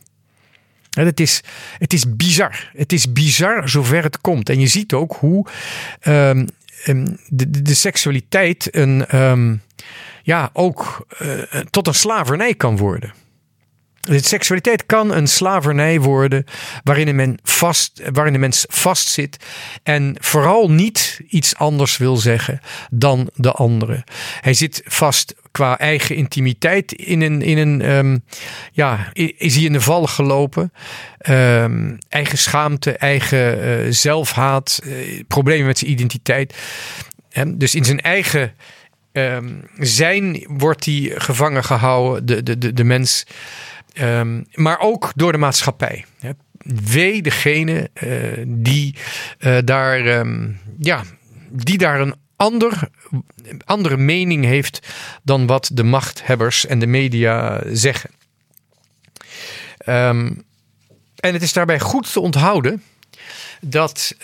En 0.89 1.05
het, 1.05 1.19
is, 1.19 1.41
het 1.77 1.93
is 1.93 2.15
bizar. 2.15 2.71
Het 2.73 2.93
is 2.93 3.13
bizar 3.13 3.69
zover 3.69 4.03
het 4.03 4.21
komt. 4.21 4.49
En 4.49 4.59
je 4.59 4.67
ziet 4.67 4.93
ook 4.93 5.15
hoe 5.19 5.45
um, 6.07 6.47
de, 7.27 7.61
de, 7.61 7.73
seksualiteit 7.73 8.67
een, 8.75 9.05
ja, 10.23 10.49
ook 10.53 11.07
tot 11.69 11.87
een 11.87 11.93
slavernij 11.93 12.55
kan 12.55 12.77
worden. 12.77 13.13
De 14.03 14.23
seksualiteit 14.23 14.85
kan 14.85 15.13
een 15.13 15.27
slavernij 15.27 15.99
worden 15.99 16.45
waarin 16.83 17.15
men 17.15 17.39
vast, 17.43 18.01
waarin 18.13 18.33
een 18.33 18.39
mens 18.39 18.65
vastzit 18.69 19.37
en 19.83 20.15
vooral 20.19 20.71
niet 20.71 21.21
iets 21.27 21.55
anders 21.55 21.97
wil 21.97 22.17
zeggen 22.17 22.59
dan 22.91 23.29
de 23.35 23.51
andere. 23.51 24.03
Hij 24.41 24.53
zit 24.53 24.81
vast 24.85 25.35
qua 25.51 25.79
eigen 25.79 26.15
intimiteit 26.15 26.91
in 26.91 27.21
een, 27.21 27.41
in 27.41 27.57
een 27.57 27.89
um, 27.89 28.23
ja, 28.71 29.11
is 29.13 29.55
hij 29.55 29.63
in 29.63 29.73
de 29.73 29.81
val 29.81 30.07
gelopen. 30.07 30.73
Um, 31.29 31.97
eigen 32.09 32.37
schaamte, 32.37 32.91
eigen 32.91 33.65
uh, 33.65 33.85
zelfhaat, 33.89 34.79
uh, 34.83 35.23
problemen 35.27 35.65
met 35.65 35.77
zijn 35.77 35.91
identiteit. 35.91 36.57
En 37.29 37.57
dus 37.57 37.75
in 37.75 37.85
zijn 37.85 38.01
eigen 38.01 38.53
um, 39.11 39.61
zijn 39.77 40.45
wordt 40.47 40.85
hij 40.85 41.11
gevangen 41.15 41.63
gehouden, 41.63 42.25
de, 42.25 42.43
de, 42.43 42.57
de, 42.57 42.73
de 42.73 42.83
mens. 42.83 43.25
Um, 43.93 44.45
maar 44.53 44.79
ook 44.79 45.11
door 45.15 45.31
de 45.31 45.37
maatschappij. 45.37 46.05
Wee 46.83 47.21
degene 47.21 47.89
uh, 48.03 48.43
die 48.47 48.95
uh, 49.39 49.57
daar, 49.65 50.05
um, 50.19 50.59
ja, 50.79 51.03
die 51.49 51.77
daar 51.77 51.99
een 51.99 52.15
ander, 52.35 52.89
andere 53.65 53.97
mening 53.97 54.45
heeft 54.45 54.87
dan 55.23 55.47
wat 55.47 55.69
de 55.73 55.83
machthebbers 55.83 56.65
en 56.65 56.79
de 56.79 56.87
media 56.87 57.61
zeggen. 57.71 58.09
Um, 59.85 60.43
en 61.15 61.33
het 61.33 61.41
is 61.41 61.53
daarbij 61.53 61.79
goed 61.79 62.11
te 62.13 62.19
onthouden 62.19 62.83
dat 63.61 64.15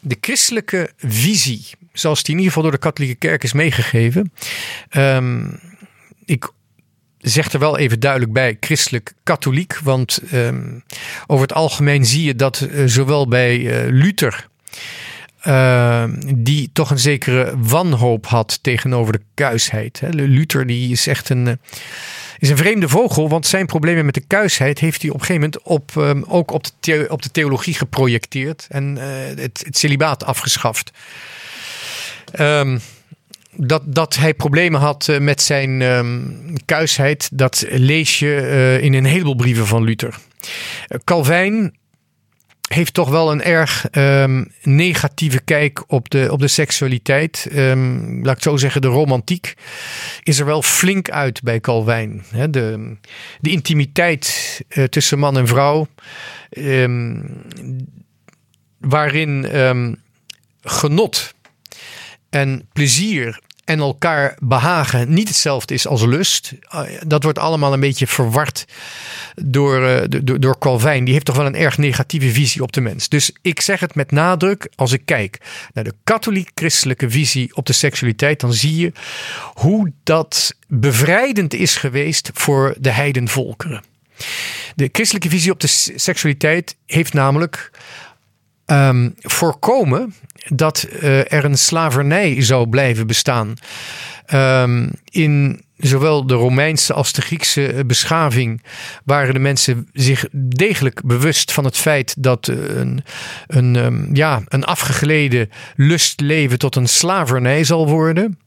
de 0.00 0.16
christelijke 0.20 0.90
visie, 0.96 1.66
zoals 1.92 2.22
die 2.22 2.34
in 2.34 2.40
ieder 2.40 2.52
geval 2.52 2.62
door 2.62 2.80
de 2.80 2.86
katholieke 2.86 3.18
kerk 3.18 3.42
is 3.42 3.52
meegegeven, 3.52 4.32
um, 4.90 5.60
ik 6.24 6.50
zeg 7.22 7.52
er 7.52 7.58
wel 7.58 7.78
even 7.78 8.00
duidelijk 8.00 8.32
bij 8.32 8.56
christelijk-katholiek, 8.60 9.78
want 9.78 10.20
um, 10.32 10.84
over 11.26 11.42
het 11.42 11.54
algemeen 11.54 12.06
zie 12.06 12.24
je 12.24 12.36
dat 12.36 12.66
uh, 12.70 12.82
zowel 12.86 13.28
bij 13.28 13.58
uh, 13.58 13.92
Luther 13.92 14.48
uh, 15.46 16.04
die 16.36 16.70
toch 16.72 16.90
een 16.90 16.98
zekere 16.98 17.54
wanhoop 17.58 18.26
had 18.26 18.58
tegenover 18.62 19.12
de 19.12 19.22
kuisheid. 19.34 20.00
Luther 20.10 20.66
die 20.66 20.92
is 20.92 21.06
echt 21.06 21.28
een, 21.28 21.46
uh, 21.46 21.52
is 22.38 22.50
een 22.50 22.56
vreemde 22.56 22.88
vogel, 22.88 23.28
want 23.28 23.46
zijn 23.46 23.66
problemen 23.66 24.04
met 24.04 24.14
de 24.14 24.24
kuisheid 24.26 24.78
heeft 24.78 25.02
hij 25.02 25.10
op 25.10 25.20
een 25.20 25.26
gegeven 25.26 25.50
moment 25.50 25.62
op, 25.62 25.94
um, 25.96 26.24
ook 26.28 26.50
op 26.50 26.64
de, 26.80 27.06
op 27.08 27.22
de 27.22 27.30
theologie 27.30 27.74
geprojecteerd 27.74 28.66
en 28.68 28.96
het, 28.96 29.62
het 29.64 29.78
celibaat 29.78 30.24
afgeschaft. 30.24 30.90
Um, 32.40 32.80
dat, 33.56 33.82
dat 33.84 34.16
hij 34.16 34.34
problemen 34.34 34.80
had 34.80 35.08
met 35.20 35.42
zijn 35.42 35.80
um, 35.80 36.52
kuisheid, 36.64 37.28
dat 37.32 37.64
lees 37.68 38.18
je 38.18 38.78
in 38.80 38.94
een 38.94 39.04
heleboel 39.04 39.34
brieven 39.34 39.66
van 39.66 39.84
Luther. 39.84 40.14
Calvijn 41.04 41.76
heeft 42.68 42.94
toch 42.94 43.08
wel 43.08 43.32
een 43.32 43.42
erg 43.42 43.86
um, 43.92 44.52
negatieve 44.62 45.40
kijk 45.40 45.84
op 45.86 46.10
de, 46.10 46.28
op 46.30 46.40
de 46.40 46.48
seksualiteit. 46.48 47.48
Um, 47.54 48.24
laat 48.24 48.36
ik 48.36 48.42
zo 48.42 48.56
zeggen, 48.56 48.80
de 48.80 48.88
romantiek 48.88 49.54
is 50.22 50.38
er 50.38 50.46
wel 50.46 50.62
flink 50.62 51.10
uit 51.10 51.42
bij 51.42 51.60
Calvijn. 51.60 52.24
de, 52.50 52.96
de 53.40 53.50
intimiteit 53.50 54.60
tussen 54.88 55.18
man 55.18 55.38
en 55.38 55.46
vrouw, 55.46 55.86
um, 56.50 57.30
waarin 58.78 59.46
genot 60.62 61.34
en 62.32 62.68
plezier 62.72 63.40
en 63.64 63.78
elkaar 63.78 64.36
behagen 64.40 65.12
niet 65.14 65.28
hetzelfde 65.28 65.74
is 65.74 65.86
als 65.86 66.02
lust. 66.04 66.52
Eh, 66.68 66.80
dat 67.06 67.22
wordt 67.22 67.38
allemaal 67.38 67.72
een 67.72 67.80
beetje 67.80 68.06
verward 68.06 68.64
door, 69.34 69.80
uh, 69.80 70.20
door, 70.22 70.40
door 70.40 70.58
Calvijn. 70.58 71.04
Die 71.04 71.12
heeft 71.12 71.26
toch 71.26 71.36
wel 71.36 71.46
een 71.46 71.54
erg 71.54 71.78
negatieve 71.78 72.32
visie 72.32 72.62
op 72.62 72.72
de 72.72 72.80
mens. 72.80 73.08
Dus 73.08 73.32
ik 73.42 73.60
zeg 73.60 73.80
het 73.80 73.94
met 73.94 74.10
nadruk 74.10 74.68
als 74.74 74.92
ik 74.92 75.02
kijk 75.04 75.38
naar 75.72 75.84
de 75.84 75.94
katholiek-christelijke 76.04 77.10
visie 77.10 77.56
op 77.56 77.66
de 77.66 77.72
seksualiteit, 77.72 78.40
dan 78.40 78.52
zie 78.52 78.76
je 78.76 78.92
hoe 79.54 79.92
dat 80.02 80.54
bevrijdend 80.68 81.54
is 81.54 81.76
geweest 81.76 82.30
voor 82.34 82.74
de 82.78 82.90
heidenvolkeren. 82.90 83.82
De 84.74 84.88
christelijke 84.92 85.28
visie 85.28 85.52
op 85.52 85.60
de 85.60 85.92
seksualiteit 85.96 86.76
heeft 86.86 87.12
namelijk 87.12 87.70
ehm, 88.66 89.10
voorkomen 89.20 90.14
dat 90.48 90.88
uh, 91.02 91.32
er 91.32 91.44
een 91.44 91.58
slavernij 91.58 92.42
zou 92.42 92.68
blijven 92.68 93.06
bestaan. 93.06 93.54
Um, 94.34 94.90
in 95.10 95.64
zowel 95.86 96.26
de 96.26 96.34
Romeinse 96.34 96.92
als 96.92 97.12
de 97.12 97.22
Griekse 97.22 97.66
eh, 97.66 97.84
beschaving 97.84 98.62
waren 99.04 99.34
de 99.34 99.40
mensen 99.40 99.88
zich 99.92 100.26
degelijk 100.32 101.00
bewust 101.04 101.52
van 101.52 101.64
het 101.64 101.76
feit 101.76 102.14
dat 102.18 102.48
eh, 102.48 102.56
een, 102.56 103.04
een, 103.46 103.76
ehm, 103.76 104.14
ja, 104.14 104.42
een 104.48 104.64
afgegleden 104.64 105.50
lustleven 105.76 106.58
tot 106.58 106.76
een 106.76 106.88
slavernij 106.88 107.64
zal 107.64 107.88
worden, 107.88 108.38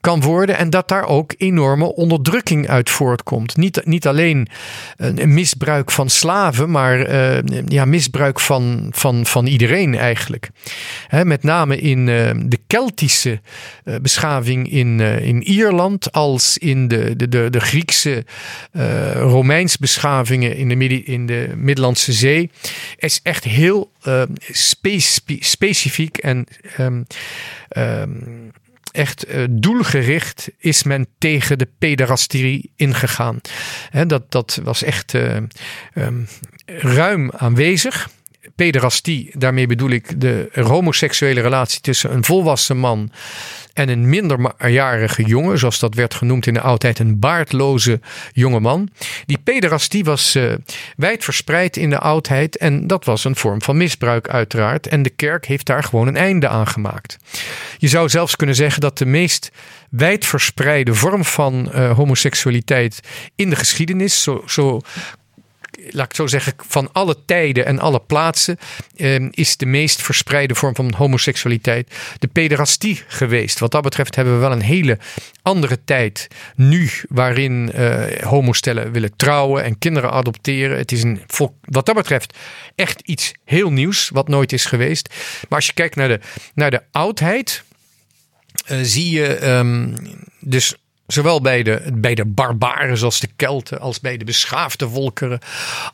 kan 0.00 0.20
worden 0.20 0.56
en 0.56 0.70
dat 0.70 0.88
daar 0.88 1.06
ook 1.06 1.34
enorme 1.36 1.94
onderdrukking 1.94 2.68
uit 2.68 2.90
voortkomt. 2.90 3.56
Niet, 3.56 3.80
niet 3.84 4.06
alleen 4.06 4.48
een 4.96 5.34
misbruik 5.34 5.90
van 5.90 6.10
slaven, 6.10 6.70
maar 6.70 7.14
ja, 7.68 7.84
misbruik 7.84 8.40
van, 8.40 8.88
van, 8.90 9.26
van 9.26 9.46
iedereen 9.46 9.94
eigenlijk. 9.94 10.50
Met 11.34 11.42
name 11.42 11.76
in 11.80 12.06
de 12.48 12.58
Keltische 12.66 13.40
beschaving 14.00 14.70
in, 14.70 15.00
in 15.00 15.42
Ierland 15.42 16.12
als 16.12 16.58
in 16.58 16.88
de, 16.88 17.16
de, 17.16 17.28
de, 17.28 17.50
de 17.50 17.60
Griekse, 17.60 18.24
Romeins 19.14 19.76
beschavingen 19.76 20.56
in 20.56 20.68
de, 20.68 21.02
in 21.02 21.26
de 21.26 21.52
Middellandse 21.56 22.12
Zee 22.12 22.50
is 22.96 23.20
echt 23.22 23.44
heel 23.44 23.92
specifiek 25.40 26.16
en 26.16 26.46
um, 26.78 27.06
um, 27.76 28.52
echt 28.92 29.26
doelgericht 29.50 30.48
is 30.58 30.82
men 30.82 31.06
tegen 31.18 31.58
de 31.58 31.68
pederastie 31.78 32.72
ingegaan. 32.76 33.40
Dat, 34.06 34.30
dat 34.30 34.60
was 34.62 34.82
echt 34.82 35.12
um, 35.12 35.48
ruim 36.66 37.30
aanwezig 37.30 38.08
pederastie, 38.56 39.30
daarmee 39.32 39.66
bedoel 39.66 39.90
ik 39.90 40.20
de 40.20 40.48
homoseksuele 40.52 41.40
relatie 41.40 41.80
tussen 41.80 42.12
een 42.12 42.24
volwassen 42.24 42.76
man 42.76 43.10
en 43.74 43.88
een 43.88 44.08
minderjarige 44.08 45.22
jongen, 45.22 45.58
zoals 45.58 45.78
dat 45.78 45.94
werd 45.94 46.14
genoemd 46.14 46.46
in 46.46 46.54
de 46.54 46.60
oudheid, 46.60 46.98
een 46.98 47.18
baardloze 47.18 48.00
jonge 48.32 48.60
man. 48.60 48.88
Die 49.26 49.38
pederastie 49.38 50.04
was 50.04 50.36
uh, 50.36 50.52
wijdverspreid 50.96 51.76
in 51.76 51.90
de 51.90 51.98
oudheid 51.98 52.56
en 52.56 52.86
dat 52.86 53.04
was 53.04 53.24
een 53.24 53.36
vorm 53.36 53.62
van 53.62 53.76
misbruik 53.76 54.28
uiteraard. 54.28 54.86
En 54.86 55.02
de 55.02 55.10
kerk 55.10 55.46
heeft 55.46 55.66
daar 55.66 55.84
gewoon 55.84 56.06
een 56.06 56.16
einde 56.16 56.48
aan 56.48 56.66
gemaakt. 56.66 57.16
Je 57.78 57.88
zou 57.88 58.08
zelfs 58.08 58.36
kunnen 58.36 58.54
zeggen 58.54 58.80
dat 58.80 58.98
de 58.98 59.06
meest 59.06 59.50
wijdverspreide 59.90 60.94
vorm 60.94 61.24
van 61.24 61.70
uh, 61.74 61.90
homoseksualiteit 61.96 63.00
in 63.36 63.50
de 63.50 63.56
geschiedenis, 63.56 64.22
zo, 64.22 64.42
zo 64.46 64.80
laat 65.90 66.06
ik 66.06 66.14
zo 66.14 66.26
zeggen, 66.26 66.52
van 66.56 66.92
alle 66.92 67.16
tijden 67.24 67.66
en 67.66 67.78
alle 67.78 68.00
plaatsen 68.00 68.58
eh, 68.96 69.28
is 69.30 69.56
de 69.56 69.66
meest 69.66 70.02
verspreide 70.02 70.54
vorm 70.54 70.74
van 70.74 70.94
homoseksualiteit 70.96 71.94
de 72.18 72.26
pederastie 72.26 73.02
geweest. 73.06 73.58
Wat 73.58 73.70
dat 73.70 73.82
betreft 73.82 74.14
hebben 74.14 74.34
we 74.34 74.40
wel 74.40 74.52
een 74.52 74.60
hele 74.60 74.98
andere 75.42 75.84
tijd 75.84 76.28
nu 76.56 76.90
waarin 77.08 77.72
eh, 77.72 78.22
homostellen 78.22 78.92
willen 78.92 79.16
trouwen 79.16 79.64
en 79.64 79.78
kinderen 79.78 80.10
adopteren. 80.10 80.76
Het 80.78 80.92
is 80.92 81.02
een, 81.02 81.22
wat 81.60 81.86
dat 81.86 81.94
betreft 81.94 82.38
echt 82.74 83.00
iets 83.00 83.32
heel 83.44 83.70
nieuws 83.70 84.08
wat 84.12 84.28
nooit 84.28 84.52
is 84.52 84.64
geweest. 84.64 85.08
Maar 85.48 85.58
als 85.58 85.66
je 85.66 85.72
kijkt 85.72 85.96
naar 85.96 86.08
de, 86.08 86.20
naar 86.54 86.70
de 86.70 86.82
oudheid, 86.90 87.62
uh, 88.70 88.78
zie 88.82 89.10
je 89.10 89.46
um, 89.46 89.94
dus 90.40 90.74
Zowel 91.06 91.40
bij 91.40 91.62
de, 91.62 91.82
bij 91.94 92.14
de 92.14 92.24
barbaren 92.24 92.98
zoals 92.98 93.20
de 93.20 93.28
Kelten, 93.36 93.80
als 93.80 94.00
bij 94.00 94.16
de 94.16 94.24
beschaafde 94.24 94.88
volkeren, 94.88 95.38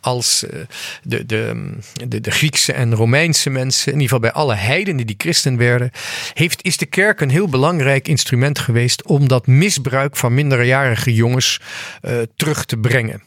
als 0.00 0.46
eh, 0.46 0.60
de, 1.02 1.26
de, 1.26 1.72
de, 2.08 2.20
de, 2.20 2.30
Griekse 2.30 2.72
en 2.72 2.94
Romeinse 2.94 3.50
mensen, 3.50 3.92
in 3.92 4.00
ieder 4.00 4.16
geval 4.16 4.30
bij 4.30 4.42
alle 4.42 4.54
heidenen 4.54 5.06
die 5.06 5.14
christen 5.18 5.56
werden, 5.56 5.90
heeft, 6.34 6.64
is 6.64 6.76
de 6.76 6.86
kerk 6.86 7.20
een 7.20 7.30
heel 7.30 7.48
belangrijk 7.48 8.08
instrument 8.08 8.58
geweest 8.58 9.02
om 9.02 9.28
dat 9.28 9.46
misbruik 9.46 10.16
van 10.16 10.34
minderjarige 10.34 11.14
jongens 11.14 11.60
uh, 12.02 12.18
terug 12.36 12.64
te 12.64 12.76
brengen. 12.76 13.22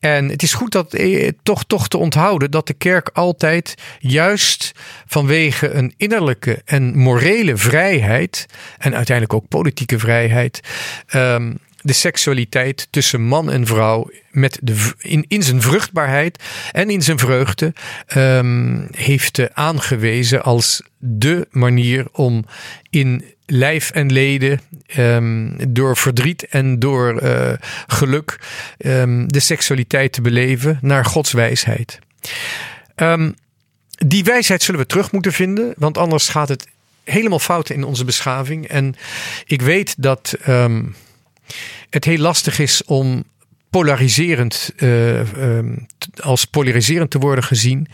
En 0.00 0.28
het 0.28 0.42
is 0.42 0.54
goed 0.54 0.72
dat, 0.72 0.94
eh, 0.94 1.30
toch, 1.42 1.64
toch 1.64 1.88
te 1.88 1.96
onthouden 1.96 2.50
dat 2.50 2.66
de 2.66 2.74
kerk 2.74 3.10
altijd 3.12 3.74
juist 3.98 4.72
vanwege 5.06 5.70
een 5.70 5.94
innerlijke 5.96 6.62
en 6.64 6.98
morele 6.98 7.56
vrijheid 7.56 8.46
en 8.78 8.94
uiteindelijk 8.94 9.34
ook 9.34 9.48
politieke 9.48 9.98
vrijheid 9.98 10.60
um, 11.14 11.58
de 11.84 11.92
seksualiteit 11.92 12.86
tussen 12.90 13.22
man 13.22 13.50
en 13.50 13.66
vrouw 13.66 14.10
met 14.30 14.58
de, 14.62 14.92
in, 14.98 15.24
in 15.28 15.42
zijn 15.42 15.62
vruchtbaarheid 15.62 16.42
en 16.72 16.90
in 16.90 17.02
zijn 17.02 17.18
vreugde 17.18 17.72
um, 18.16 18.88
heeft 18.90 19.38
uh, 19.38 19.46
aangewezen 19.52 20.42
als 20.42 20.82
de 20.98 21.46
manier 21.50 22.06
om 22.12 22.44
in 22.90 23.24
lijf 23.46 23.90
en 23.90 24.12
leden, 24.12 24.60
um, 24.96 25.56
door 25.68 25.96
verdriet 25.96 26.46
en 26.48 26.78
door 26.78 27.22
uh, 27.22 27.52
geluk, 27.86 28.38
um, 28.78 29.32
de 29.32 29.40
seksualiteit 29.40 30.12
te 30.12 30.20
beleven 30.20 30.78
naar 30.82 31.04
Gods 31.04 31.32
wijsheid. 31.32 31.98
Die 34.06 34.24
wijsheid 34.24 34.62
zullen 34.62 34.80
we 34.80 34.86
terug 34.86 35.12
moeten 35.12 35.32
vinden, 35.32 35.74
want 35.76 35.98
anders 35.98 36.28
gaat 36.28 36.48
het 36.48 36.66
helemaal 37.04 37.38
fout 37.38 37.70
in 37.70 37.84
onze 37.84 38.04
beschaving. 38.04 38.68
En 38.68 38.94
ik 39.46 39.62
weet 39.62 39.94
dat 39.98 40.36
het 41.90 42.04
heel 42.04 42.18
lastig 42.18 42.58
is 42.58 42.84
om 42.84 43.24
polariserend, 43.70 44.72
uh, 44.76 45.20
als 46.16 46.44
polariserend 46.44 47.10
te 47.10 47.18
worden 47.18 47.44
gezien. 47.44 47.86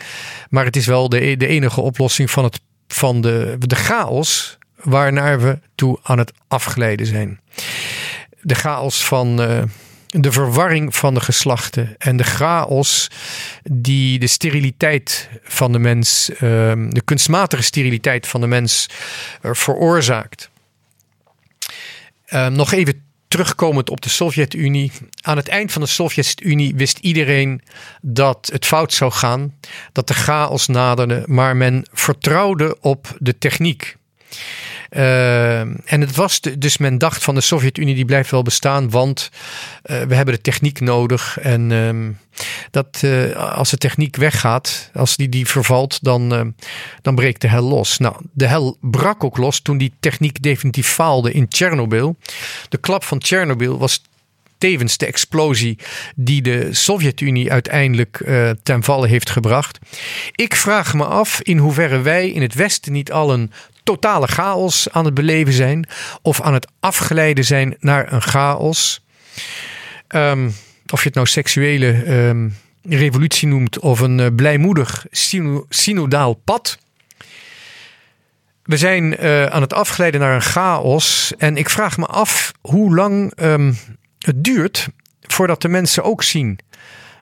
Maar 0.50 0.64
het 0.64 0.76
is 0.76 0.86
wel 0.86 1.08
de, 1.08 1.36
de 1.36 1.46
enige 1.46 1.80
oplossing 1.80 2.30
van, 2.30 2.44
het, 2.44 2.60
van 2.88 3.20
de, 3.20 3.56
de 3.58 3.74
chaos 3.74 4.58
waarnaar 4.82 5.40
we 5.40 5.58
toe 5.74 5.98
aan 6.02 6.18
het 6.18 6.32
afglijden 6.48 7.06
zijn. 7.06 7.40
De 8.40 8.54
chaos 8.54 9.04
van 9.04 9.40
uh, 9.40 9.62
de 10.06 10.32
verwarring 10.32 10.96
van 10.96 11.14
de 11.14 11.20
geslachten 11.20 11.94
en 11.98 12.16
de 12.16 12.24
chaos 12.24 13.10
die 13.62 14.18
de 14.18 14.26
steriliteit 14.26 15.28
van 15.42 15.72
de 15.72 15.78
mens, 15.78 16.30
uh, 16.30 16.38
de 16.88 17.02
kunstmatige 17.04 17.62
steriliteit 17.62 18.28
van 18.28 18.40
de 18.40 18.46
mens 18.46 18.88
uh, 19.42 19.52
veroorzaakt. 19.54 20.50
Ehm, 22.26 22.52
nog 22.52 22.72
even 22.72 23.02
terugkomend 23.30 23.90
op 23.90 24.00
de 24.00 24.08
Sovjet-Unie. 24.08 24.92
Aan 25.20 25.36
het 25.36 25.48
eind 25.48 25.72
van 25.72 25.82
de 25.82 25.88
Sovjet-Unie 25.88 26.74
wist 26.74 26.98
iedereen 26.98 27.62
dat 28.02 28.50
het 28.52 28.66
fout 28.66 28.92
zou 28.92 29.12
gaan, 29.12 29.54
dat 29.92 30.06
de 30.06 30.14
chaos 30.14 30.66
naderde, 30.66 31.22
maar 31.26 31.56
men 31.56 31.86
vertrouwde 31.92 32.76
op 32.80 33.16
de 33.18 33.38
techniek. 33.38 33.96
Uh, 34.90 35.60
en 35.60 36.00
het 36.00 36.16
was 36.16 36.40
dus 36.40 36.78
men 36.78 36.98
dacht 36.98 37.22
van 37.22 37.34
de 37.34 37.40
Sovjet-Unie 37.40 37.94
die 37.94 38.04
blijft 38.04 38.30
wel 38.30 38.42
bestaan, 38.42 38.90
want 38.90 39.30
uh, 39.84 40.02
we 40.02 40.14
hebben 40.14 40.34
de 40.34 40.40
techniek 40.40 40.80
nodig. 40.80 41.38
En 41.38 41.70
uh, 41.70 42.08
dat 42.70 43.00
uh, 43.04 43.34
als 43.34 43.70
de 43.70 43.76
techniek 43.76 44.16
weggaat, 44.16 44.90
als 44.94 45.16
die, 45.16 45.28
die 45.28 45.46
vervalt, 45.46 45.98
dan, 46.02 46.54
dan 47.02 47.14
breekt 47.14 47.40
de 47.40 47.48
hel 47.48 47.62
los. 47.62 47.98
Nou, 47.98 48.16
de 48.32 48.46
hel 48.46 48.76
brak 48.80 49.24
ook 49.24 49.36
los 49.36 49.60
toen 49.60 49.78
die 49.78 49.92
techniek 50.00 50.42
definitief 50.42 50.88
faalde 50.88 51.32
in 51.32 51.48
Tsjernobyl. 51.48 52.16
De 52.68 52.78
klap 52.78 53.04
van 53.04 53.18
Tsjernobyl 53.18 53.78
was 53.78 54.02
tevens 54.58 54.96
de 54.96 55.06
explosie 55.06 55.78
die 56.16 56.42
de 56.42 56.68
Sovjet-Unie 56.74 57.52
uiteindelijk 57.52 58.24
ten 58.62 58.82
valle 58.82 59.08
heeft 59.08 59.30
gebracht. 59.30 59.78
Ik 60.34 60.54
vraag 60.54 60.94
me 60.94 61.04
af 61.04 61.40
in 61.40 61.58
hoeverre 61.58 62.00
wij 62.00 62.30
in 62.30 62.42
het 62.42 62.54
Westen 62.54 62.92
niet 62.92 63.12
al 63.12 63.32
een 63.32 63.52
totale 63.90 64.26
chaos 64.26 64.90
aan 64.90 65.04
het 65.04 65.14
beleven 65.14 65.52
zijn 65.52 65.88
of 66.22 66.40
aan 66.40 66.54
het 66.54 66.66
afgeleiden 66.80 67.44
zijn 67.44 67.76
naar 67.80 68.12
een 68.12 68.22
chaos. 68.22 69.04
Um, 70.08 70.54
of 70.92 71.00
je 71.00 71.06
het 71.06 71.14
nou 71.14 71.26
seksuele 71.26 71.86
um, 72.28 72.56
revolutie 72.82 73.48
noemt 73.48 73.78
of 73.78 74.00
een 74.00 74.18
uh, 74.18 74.26
blijmoedig 74.36 75.06
synodaal 75.68 76.34
pad. 76.34 76.78
We 78.62 78.76
zijn 78.76 79.24
uh, 79.24 79.46
aan 79.46 79.60
het 79.60 79.72
afgeleiden 79.72 80.20
naar 80.20 80.34
een 80.34 80.42
chaos. 80.42 81.32
En 81.38 81.56
ik 81.56 81.70
vraag 81.70 81.96
me 81.96 82.06
af 82.06 82.52
hoe 82.60 82.94
lang 82.94 83.32
um, 83.42 83.76
het 84.18 84.44
duurt 84.44 84.88
voordat 85.20 85.62
de 85.62 85.68
mensen 85.68 86.04
ook 86.04 86.22
zien 86.22 86.58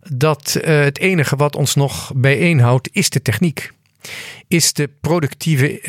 dat 0.09 0.57
uh, 0.57 0.81
het 0.81 0.99
enige 0.99 1.37
wat 1.37 1.57
ons 1.57 1.75
nog 1.75 2.13
bijeenhoudt 2.15 2.89
is 2.93 3.11
de 3.11 3.23
techniek. 3.23 3.71
Is 4.49 4.73
de 4.73 4.91
productieve 5.01 5.81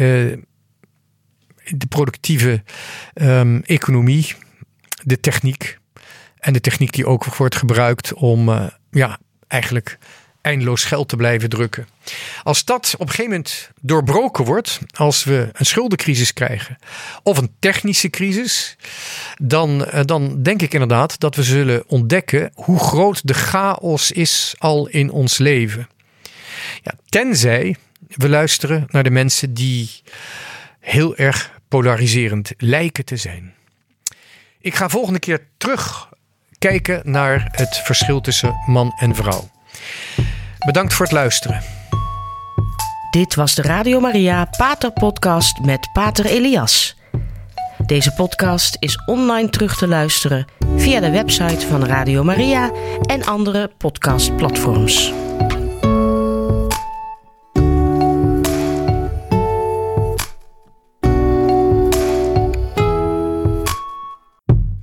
de 1.76 1.88
productieve 1.88 2.64
um, 3.14 3.62
economie, 3.62 4.36
de 5.04 5.20
techniek. 5.20 5.78
En 6.40 6.54
de 6.54 6.62
techniek 6.62 6.94
die 6.94 7.06
ook 7.06 7.26
wordt 7.26 7.56
gebruikt 7.56 8.14
om 8.14 8.50
uh, 8.50 8.68
ja, 8.92 9.20
eigenlijk 9.48 9.98
eindeloos 10.42 10.84
geld 10.84 11.10
te 11.10 11.16
blijven 11.16 11.50
drukken. 11.50 11.88
Als 12.44 12.66
dat 12.66 12.94
op 12.94 13.00
een 13.00 13.10
gegeven 13.10 13.32
moment 13.32 13.72
doorbroken 13.82 14.46
wordt, 14.46 14.80
als 14.94 15.24
we 15.24 15.50
een 15.54 15.66
schuldencrisis 15.66 16.34
krijgen 16.34 16.78
of 17.24 17.38
een 17.38 17.52
technische 17.60 18.10
crisis, 18.10 18.76
dan, 19.42 19.82
uh, 19.82 20.00
dan 20.06 20.44
denk 20.44 20.62
ik 20.62 20.74
inderdaad 20.74 21.20
dat 21.20 21.36
we 21.36 21.44
zullen 21.44 21.84
ontdekken 21.88 22.52
hoe 22.54 22.80
groot 22.80 23.28
de 23.28 23.34
chaos 23.34 24.12
is 24.12 24.56
al 24.58 24.88
in 24.88 25.12
ons 25.12 25.38
leven. 25.38 25.90
Ja, 26.82 26.94
tenzij 27.06 27.76
we 28.08 28.30
luisteren 28.30 28.86
naar 28.88 29.04
de 29.04 29.10
mensen 29.10 29.54
die 29.54 29.90
heel 30.80 31.16
erg 31.16 31.59
polariserend 31.70 32.52
lijken 32.58 33.06
te 33.06 33.18
zijn. 33.18 33.54
Ik 34.60 34.76
ga 34.76 34.90
volgende 34.90 35.20
keer 35.20 35.48
terug 35.58 36.10
kijken 36.58 37.02
naar 37.04 37.48
het 37.52 37.78
verschil 37.78 38.22
tussen 38.22 38.56
man 38.66 38.94
en 39.00 39.16
vrouw. 39.16 39.50
Bedankt 40.66 40.94
voor 40.94 41.06
het 41.06 41.14
luisteren. 41.14 41.62
Dit 43.12 43.36
was 43.36 43.56
de 43.56 43.62
Radio 43.62 44.00
Maria 44.00 44.46
Pater 44.58 44.92
Podcast 44.92 45.60
met 45.60 45.90
Pater 45.94 46.26
Elias. 46.26 46.98
Deze 47.86 48.14
podcast 48.14 48.78
is 48.80 49.04
online 49.06 49.50
terug 49.50 49.78
te 49.78 49.88
luisteren 49.88 50.46
via 50.76 51.00
de 51.00 51.10
website 51.10 51.68
van 51.68 51.86
Radio 51.86 52.24
Maria 52.24 52.72
en 53.06 53.26
andere 53.26 53.72
podcastplatforms. 53.78 55.14